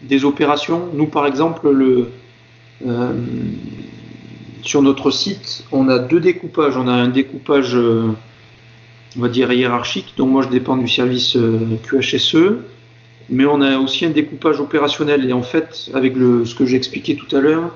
des 0.01 0.25
opérations 0.25 0.89
Nous, 0.93 1.07
par 1.07 1.25
exemple, 1.25 1.69
le, 1.69 2.09
euh, 2.85 3.13
sur 4.61 4.81
notre 4.81 5.11
site, 5.11 5.65
on 5.71 5.87
a 5.89 5.99
deux 5.99 6.19
découpages. 6.19 6.77
On 6.77 6.87
a 6.87 6.93
un 6.93 7.07
découpage, 7.07 7.75
euh, 7.75 8.11
on 9.17 9.21
va 9.21 9.29
dire, 9.29 9.51
hiérarchique. 9.51 10.13
Donc 10.17 10.29
moi, 10.29 10.41
je 10.43 10.49
dépends 10.49 10.77
du 10.77 10.87
service 10.87 11.35
euh, 11.35 11.77
QHSE. 11.83 12.57
Mais 13.29 13.45
on 13.45 13.61
a 13.61 13.77
aussi 13.77 14.05
un 14.05 14.09
découpage 14.09 14.59
opérationnel. 14.59 15.29
Et 15.29 15.33
en 15.33 15.43
fait, 15.43 15.91
avec 15.93 16.15
le, 16.15 16.45
ce 16.45 16.55
que 16.55 16.65
j'ai 16.65 16.77
expliqué 16.77 17.15
tout 17.15 17.35
à 17.35 17.39
l'heure, 17.39 17.75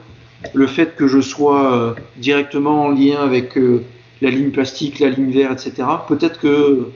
le 0.53 0.67
fait 0.67 0.95
que 0.95 1.07
je 1.07 1.21
sois 1.21 1.95
directement 2.17 2.85
en 2.85 2.89
lien 2.89 3.19
avec 3.21 3.57
la 4.21 4.29
ligne 4.29 4.49
plastique, 4.49 4.99
la 4.99 5.09
ligne 5.09 5.31
vert, 5.31 5.51
etc., 5.51 5.87
peut-être 6.07 6.39
que 6.39 6.87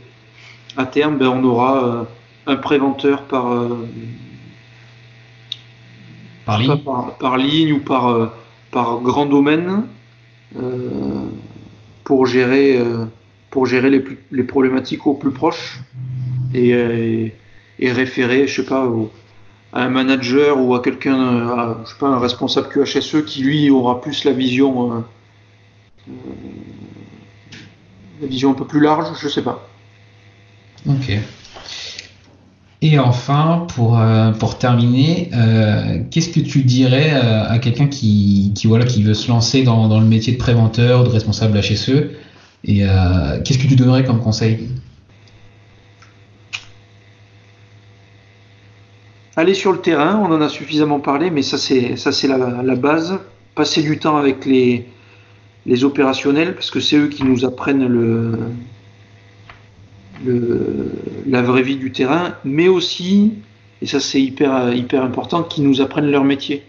à 0.76 0.86
terme, 0.86 1.18
ben, 1.18 1.28
on 1.28 1.44
aura 1.44 2.08
un 2.48 2.56
préventeur 2.56 3.22
par, 3.22 3.68
Par 6.48 6.58
ligne 6.60 6.78
pas, 6.78 6.92
par, 6.92 7.18
par 7.18 7.38
ligne 7.38 7.74
ou 7.74 7.80
par, 7.80 8.08
euh, 8.08 8.28
par 8.72 9.00
grand 9.02 9.26
domaine 9.28 9.84
euh, 10.60 11.26
pour 12.04 12.26
gérer, 12.26 12.78
euh, 12.80 13.06
pour 13.52 13.66
gérer 13.68 13.90
les, 13.90 14.00
plus- 14.00 14.18
les 14.32 14.44
problématiques 14.44 15.06
au 15.06 15.14
plus 15.14 15.32
proche 15.32 15.80
et, 16.56 17.34
et 17.80 17.92
référer, 17.92 18.48
je 18.48 18.62
sais 18.62 18.68
pas, 18.68 18.86
au- 18.86 19.12
à 19.74 19.84
un 19.84 19.90
manager 19.90 20.60
ou 20.60 20.74
à 20.74 20.82
quelqu'un, 20.82 21.20
à, 21.50 21.78
je 21.86 21.90
sais 21.92 21.98
pas, 22.00 22.08
un 22.08 22.20
responsable 22.20 22.70
QHSE 22.70 23.26
qui 23.26 23.44
lui 23.44 23.70
aura 23.70 24.02
plus 24.02 24.24
la 24.24 24.32
vision, 24.32 24.94
euh, 24.94 25.00
la 28.22 28.28
vision 28.28 28.52
un 28.52 28.54
peu 28.54 28.66
plus 28.66 28.80
large, 28.80 29.08
je 29.22 29.28
sais 29.28 29.44
pas. 29.44 29.68
Ok. 30.88 31.12
Et 32.82 33.00
enfin, 33.00 33.66
pour, 33.76 34.00
euh, 34.00 34.32
pour 34.34 34.60
terminer, 34.60 35.32
euh, 35.34 36.00
qu'est-ce 36.12 36.30
que 36.30 36.40
tu 36.40 36.62
dirais 36.62 37.12
euh, 37.14 37.50
à 37.50 37.58
quelqu'un 37.58 37.88
qui, 37.88 38.52
qui, 38.56 38.68
voilà, 38.68 38.86
qui 38.86 39.02
veut 39.02 39.16
se 39.16 39.30
lancer 39.30 39.64
dans, 39.64 39.88
dans 39.88 40.00
le 40.00 40.06
métier 40.06 40.34
de 40.34 40.38
préventeur 40.38 41.02
ou 41.02 41.04
de 41.06 41.10
responsable 41.10 41.60
HSE 41.60 42.12
Et 42.66 42.84
qu'est-ce 43.44 43.58
que 43.58 43.68
tu 43.68 43.76
donnerais 43.76 44.04
comme 44.04 44.22
conseil? 44.22 44.70
Aller 49.36 49.54
sur 49.56 49.72
le 49.72 49.80
terrain, 49.80 50.20
on 50.24 50.32
en 50.32 50.42
a 50.42 50.50
suffisamment 50.50 51.00
parlé, 51.00 51.30
mais 51.30 51.44
ça 51.44 51.60
c'est 51.60 51.96
ça 51.96 52.12
c'est 52.12 52.28
la, 52.28 52.38
la 52.64 52.76
base. 52.76 53.20
Passer 53.54 53.84
du 53.84 54.00
temps 54.00 54.18
avec 54.18 54.46
les, 54.46 54.88
les 55.66 55.84
opérationnels, 55.84 56.56
parce 56.56 56.72
que 56.72 56.80
c'est 56.80 56.98
eux 56.98 57.08
qui 57.08 57.24
nous 57.24 57.46
apprennent 57.46 57.88
le, 57.88 58.38
la 60.26 61.42
vraie 61.42 61.62
vie 61.64 61.76
du 61.78 61.92
terrain, 61.92 62.36
mais 62.44 62.68
aussi, 62.68 63.34
et 63.82 63.86
ça 63.86 64.00
c'est 64.00 64.22
hyper, 64.22 64.74
hyper 64.74 65.04
important, 65.04 65.44
qui 65.44 65.62
nous 65.62 65.82
apprennent 65.82 66.10
leur 66.12 66.24
métier. 66.24 66.64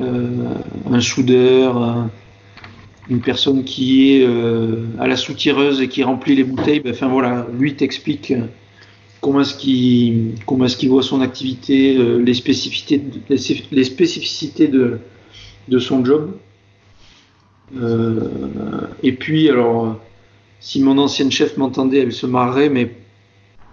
Euh, 0.00 0.54
un 0.90 1.00
soudeur, 1.00 1.76
un- 1.76 2.10
une 3.10 3.20
personne 3.20 3.64
qui 3.64 4.12
est 4.12 4.24
euh, 4.26 4.84
à 4.98 5.06
la 5.06 5.16
soutireuse 5.16 5.80
et 5.80 5.88
qui 5.88 6.02
remplit 6.02 6.34
les 6.34 6.44
bouteilles, 6.44 6.80
ben, 6.80 6.94
voilà, 7.08 7.46
lui 7.58 7.74
t'explique 7.74 8.30
euh, 8.30 8.44
comment 9.20 9.40
est-ce 9.40 9.54
qu'il 9.54 10.32
comment 10.46 10.64
est-ce 10.66 10.76
qu'il 10.76 10.88
voit 10.88 11.02
son 11.02 11.20
activité, 11.20 11.94
les 11.94 12.34
spécificités, 12.34 12.98
de- 12.98 13.20
les 13.28 13.36
spé- 13.38 13.64
les 13.70 13.84
spécificités 13.84 14.68
de, 14.68 14.98
de 15.68 15.78
son 15.78 16.04
job. 16.04 16.32
Et 19.02 19.12
puis, 19.12 19.48
alors, 19.48 19.98
si 20.62 20.80
mon 20.80 20.96
ancienne 20.98 21.32
chef 21.32 21.56
m'entendait, 21.56 21.98
elle 21.98 22.12
se 22.12 22.24
marrerait, 22.24 22.68
mais 22.68 22.94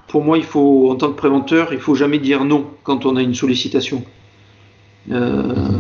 pour 0.07 0.23
moi, 0.23 0.39
il 0.39 0.43
faut, 0.43 0.89
en 0.89 0.95
tant 0.95 1.09
que 1.11 1.15
préventeur, 1.15 1.71
il 1.71 1.79
faut 1.79 1.93
jamais 1.93 2.17
dire 2.17 2.43
non 2.43 2.65
quand 2.83 3.05
on 3.05 3.15
a 3.15 3.21
une 3.21 3.35
sollicitation. 3.35 4.03
Euh, 5.11 5.77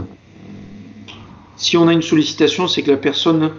si 1.55 1.77
on 1.77 1.87
a 1.87 1.93
une 1.93 2.03
sollicitation, 2.03 2.67
c'est 2.67 2.83
que 2.83 2.91
la 2.91 2.97
personne 2.97 3.53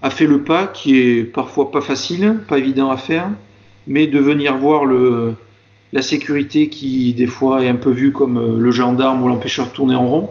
a 0.00 0.10
fait 0.10 0.28
le 0.28 0.44
pas, 0.44 0.68
qui 0.68 0.96
est 0.96 1.24
parfois 1.24 1.72
pas 1.72 1.80
facile, 1.80 2.38
pas 2.46 2.58
évident 2.58 2.88
à 2.88 2.96
faire, 2.96 3.28
mais 3.88 4.06
de 4.06 4.20
venir 4.20 4.56
voir 4.56 4.84
le, 4.84 5.34
la 5.92 6.02
sécurité 6.02 6.68
qui, 6.68 7.14
des 7.14 7.26
fois, 7.26 7.64
est 7.64 7.68
un 7.68 7.74
peu 7.74 7.90
vue 7.90 8.12
comme 8.12 8.38
euh, 8.38 8.58
le 8.60 8.70
gendarme 8.70 9.24
ou 9.24 9.28
l'empêcheur 9.28 9.66
de 9.66 9.72
tourner 9.72 9.96
en 9.96 10.06
rond. 10.06 10.30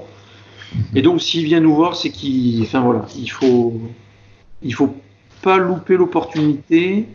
Et 0.95 1.01
donc, 1.01 1.21
s'il 1.21 1.43
vient 1.43 1.59
nous 1.59 1.75
voir, 1.75 1.97
c'est 1.97 2.11
qu'il, 2.11 2.61
enfin 2.61 2.79
voilà, 2.79 3.05
il 3.17 3.29
faut, 3.29 3.73
il 4.63 4.73
faut 4.73 4.95
pas 5.41 5.57
louper 5.57 5.97
l'opportunité 5.97 7.05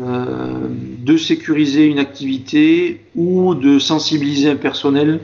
euh, 0.00 0.68
de 0.98 1.16
sécuriser 1.16 1.84
une 1.86 1.98
activité 1.98 3.02
ou 3.14 3.54
de 3.54 3.78
sensibiliser 3.78 4.50
un 4.50 4.56
personnel. 4.56 5.20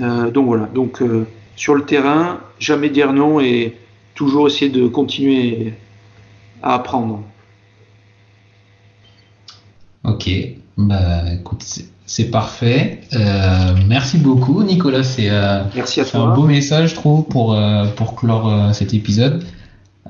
Euh, 0.00 0.30
donc 0.30 0.46
voilà, 0.46 0.66
donc 0.66 1.02
euh, 1.02 1.26
sur 1.56 1.74
le 1.74 1.82
terrain, 1.82 2.40
jamais 2.60 2.90
dire 2.90 3.12
non 3.12 3.40
et 3.40 3.76
toujours 4.14 4.46
essayer 4.46 4.70
de 4.70 4.86
continuer 4.86 5.74
à 6.62 6.74
apprendre. 6.74 7.22
Ok, 10.04 10.30
bah 10.76 11.22
écoute, 11.32 11.62
c'est- 12.06 12.30
parfait. 12.30 13.00
Merci 13.88 14.18
beaucoup, 14.18 14.62
Nicolas. 14.62 15.02
C'est 15.02 15.28
un 15.28 15.64
beau 16.34 16.44
message, 16.44 16.90
je 16.90 16.94
trouve, 16.94 17.24
pour, 17.24 17.58
pour 17.96 18.14
clore 18.14 18.72
cet 18.72 18.94
épisode. 18.94 19.44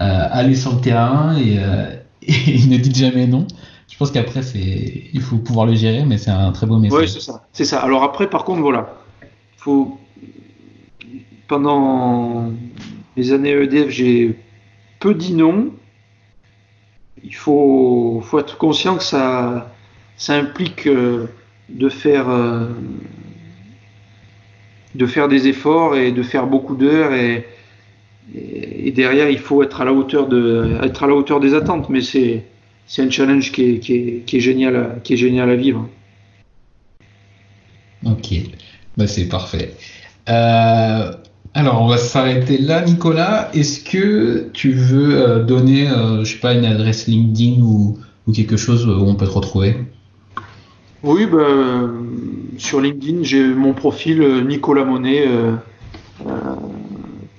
Euh, 0.01 0.29
allez 0.31 0.57
sur 0.57 0.75
le 0.75 0.81
terrain 0.81 1.37
et, 1.39 1.59
euh, 1.59 1.91
ne 2.69 2.77
dites 2.77 2.97
jamais 2.97 3.27
non. 3.27 3.47
Je 3.91 3.97
pense 3.97 4.11
qu'après, 4.11 4.41
il 4.55 5.21
faut 5.23 5.39
pouvoir 5.39 5.65
le 5.65 5.75
gérer, 5.75 6.05
mais 6.05 6.19
c'est 6.19 6.31
un 6.31 6.53
très 6.53 6.67
beau 6.67 6.79
message. 6.79 7.01
Oui, 7.01 7.09
c'est 7.09 7.21
ça. 7.21 7.45
Ça. 7.53 7.81
Alors 7.81 8.03
après, 8.03 8.29
par 8.29 8.45
contre, 8.45 8.61
voilà, 8.61 8.95
faut 9.57 9.99
pendant 11.49 12.51
les 13.17 13.33
années 13.33 13.53
EDF, 13.53 13.89
j'ai 13.89 14.39
peu 15.01 15.15
dit 15.15 15.33
non. 15.33 15.71
Il 17.25 17.35
faut, 17.35 18.21
faut 18.23 18.39
être 18.39 18.59
conscient 18.59 18.97
que 18.97 19.05
ça, 19.05 19.73
ça 20.17 20.35
implique 20.35 20.87
euh, 20.87 21.29
de 21.71 21.89
faire, 21.89 22.27
de 24.95 25.07
faire 25.07 25.29
des 25.29 25.49
efforts 25.49 25.97
et 25.97 26.13
de 26.13 26.23
faire 26.23 26.47
beaucoup 26.47 26.77
d'heures 26.77 27.15
et, 27.15 27.47
et, 28.35 28.89
et 28.89 28.93
derrière, 28.93 29.29
il 29.31 29.39
faut 29.39 29.63
être 29.63 29.81
à 29.81 29.85
la 29.85 29.93
hauteur 29.93 30.29
de, 30.29 30.79
être 30.83 31.03
à 31.03 31.07
la 31.07 31.15
hauteur 31.15 31.41
des 31.41 31.55
attentes. 31.55 31.89
Mais 31.89 32.01
c'est, 32.01 32.45
c'est 32.87 33.03
un 33.03 33.11
challenge 33.11 33.53
qui 33.53 33.63
est, 33.65 33.79
qui 33.79 33.95
est, 33.95 34.23
qui 34.27 34.37
est 34.37 34.41
génial, 34.41 34.77
à, 34.77 34.97
qui 35.03 35.15
est 35.15 35.17
génial 35.17 35.51
à 35.51 35.57
vivre. 35.57 35.89
Ok, 38.05 38.35
bah 38.97 39.07
c'est 39.07 39.29
parfait. 39.29 39.75
Euh, 40.29 41.13
alors, 41.55 41.81
on 41.83 41.87
va 41.87 41.97
s'arrêter 41.97 42.59
là, 42.59 42.83
Nicolas. 42.85 43.51
Est-ce 43.55 43.83
que 43.83 44.51
tu 44.53 44.73
veux 44.73 45.17
euh, 45.17 45.43
donner, 45.43 45.89
euh, 45.89 46.23
je 46.23 46.35
sais 46.35 46.39
pas, 46.39 46.53
une 46.53 46.67
adresse 46.67 47.07
LinkedIn 47.07 47.63
ou, 47.63 47.99
ou 48.27 48.33
quelque 48.33 48.57
chose 48.57 48.87
où 48.87 48.91
on 48.91 49.15
peut 49.15 49.27
te 49.27 49.31
retrouver? 49.31 49.77
Oui, 51.03 51.27
bah, 51.27 51.89
sur 52.59 52.81
LinkedIn, 52.81 53.23
j'ai 53.23 53.45
mon 53.45 53.73
profil 53.73 54.45
Nicolas 54.47 54.85
Monet 54.85 55.27
euh, 55.27 55.53
euh, 56.27 56.46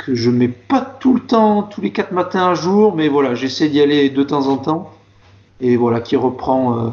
que 0.08 0.16
je 0.16 0.30
mets 0.30 0.48
pas 0.48 0.80
tout 0.80 1.14
le 1.14 1.20
temps, 1.20 1.64
tous 1.64 1.82
les 1.82 1.92
quatre 1.92 2.14
matins 2.14 2.52
à 2.52 2.54
jour, 2.56 2.96
mais 2.96 3.10
voilà, 3.10 3.36
j'essaie 3.36 3.68
d'y 3.68 3.82
aller 3.82 4.10
de 4.10 4.24
temps 4.24 4.48
en 4.48 4.56
temps 4.56 4.94
et 5.60 5.76
voilà, 5.76 6.00
qui 6.00 6.16
reprend 6.16 6.78
euh, 6.78 6.90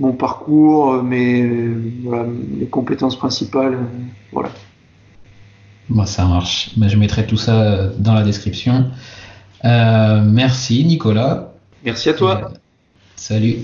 mon 0.00 0.12
parcours, 0.12 0.94
euh, 0.94 1.02
mes, 1.02 1.46
voilà, 2.02 2.24
mes 2.24 2.66
compétences 2.66 3.16
principales, 3.16 3.74
euh, 3.74 4.02
voilà. 4.32 4.50
Bon, 5.88 6.04
ça 6.04 6.24
marche. 6.24 6.70
Bah, 6.76 6.88
je 6.88 6.96
mettrai 6.96 7.28
tout 7.28 7.36
ça 7.36 7.90
dans 7.96 8.12
la 8.12 8.24
description. 8.24 8.90
Euh, 9.64 10.20
merci, 10.24 10.84
Nicolas. 10.84 11.52
Merci 11.84 12.08
à 12.08 12.14
toi. 12.14 12.50
Salut. 13.14 13.58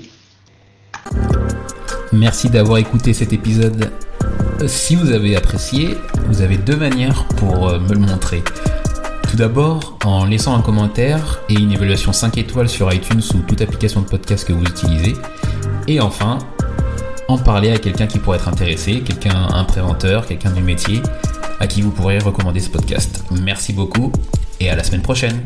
Merci 2.13 2.49
d'avoir 2.49 2.77
écouté 2.77 3.11
cet 3.11 3.33
épisode. 3.33 3.91
Si 4.67 4.95
vous 4.95 5.11
avez 5.11 5.35
apprécié, 5.35 5.97
vous 6.27 6.41
avez 6.41 6.55
deux 6.55 6.77
manières 6.77 7.25
pour 7.35 7.69
me 7.77 7.93
le 7.93 7.99
montrer. 7.99 8.41
Tout 9.35 9.41
d'abord, 9.41 9.97
en 10.05 10.23
laissant 10.23 10.55
un 10.55 10.61
commentaire 10.61 11.41
et 11.49 11.55
une 11.55 11.69
évaluation 11.69 12.13
5 12.13 12.37
étoiles 12.37 12.69
sur 12.69 12.93
iTunes 12.93 13.21
ou 13.33 13.39
toute 13.39 13.59
application 13.59 13.99
de 13.99 14.05
podcast 14.05 14.47
que 14.47 14.53
vous 14.53 14.63
utilisez. 14.63 15.13
Et 15.89 15.99
enfin, 15.99 16.39
en 17.27 17.37
parler 17.37 17.73
à 17.73 17.77
quelqu'un 17.77 18.07
qui 18.07 18.17
pourrait 18.17 18.37
être 18.37 18.47
intéressé, 18.47 19.01
quelqu'un, 19.01 19.35
un 19.35 19.65
préventeur, 19.65 20.25
quelqu'un 20.25 20.51
du 20.51 20.61
métier, 20.61 21.01
à 21.59 21.67
qui 21.67 21.81
vous 21.81 21.91
pourrez 21.91 22.17
recommander 22.19 22.61
ce 22.61 22.69
podcast. 22.69 23.25
Merci 23.43 23.73
beaucoup 23.73 24.13
et 24.61 24.69
à 24.69 24.75
la 24.77 24.85
semaine 24.85 25.01
prochaine. 25.01 25.45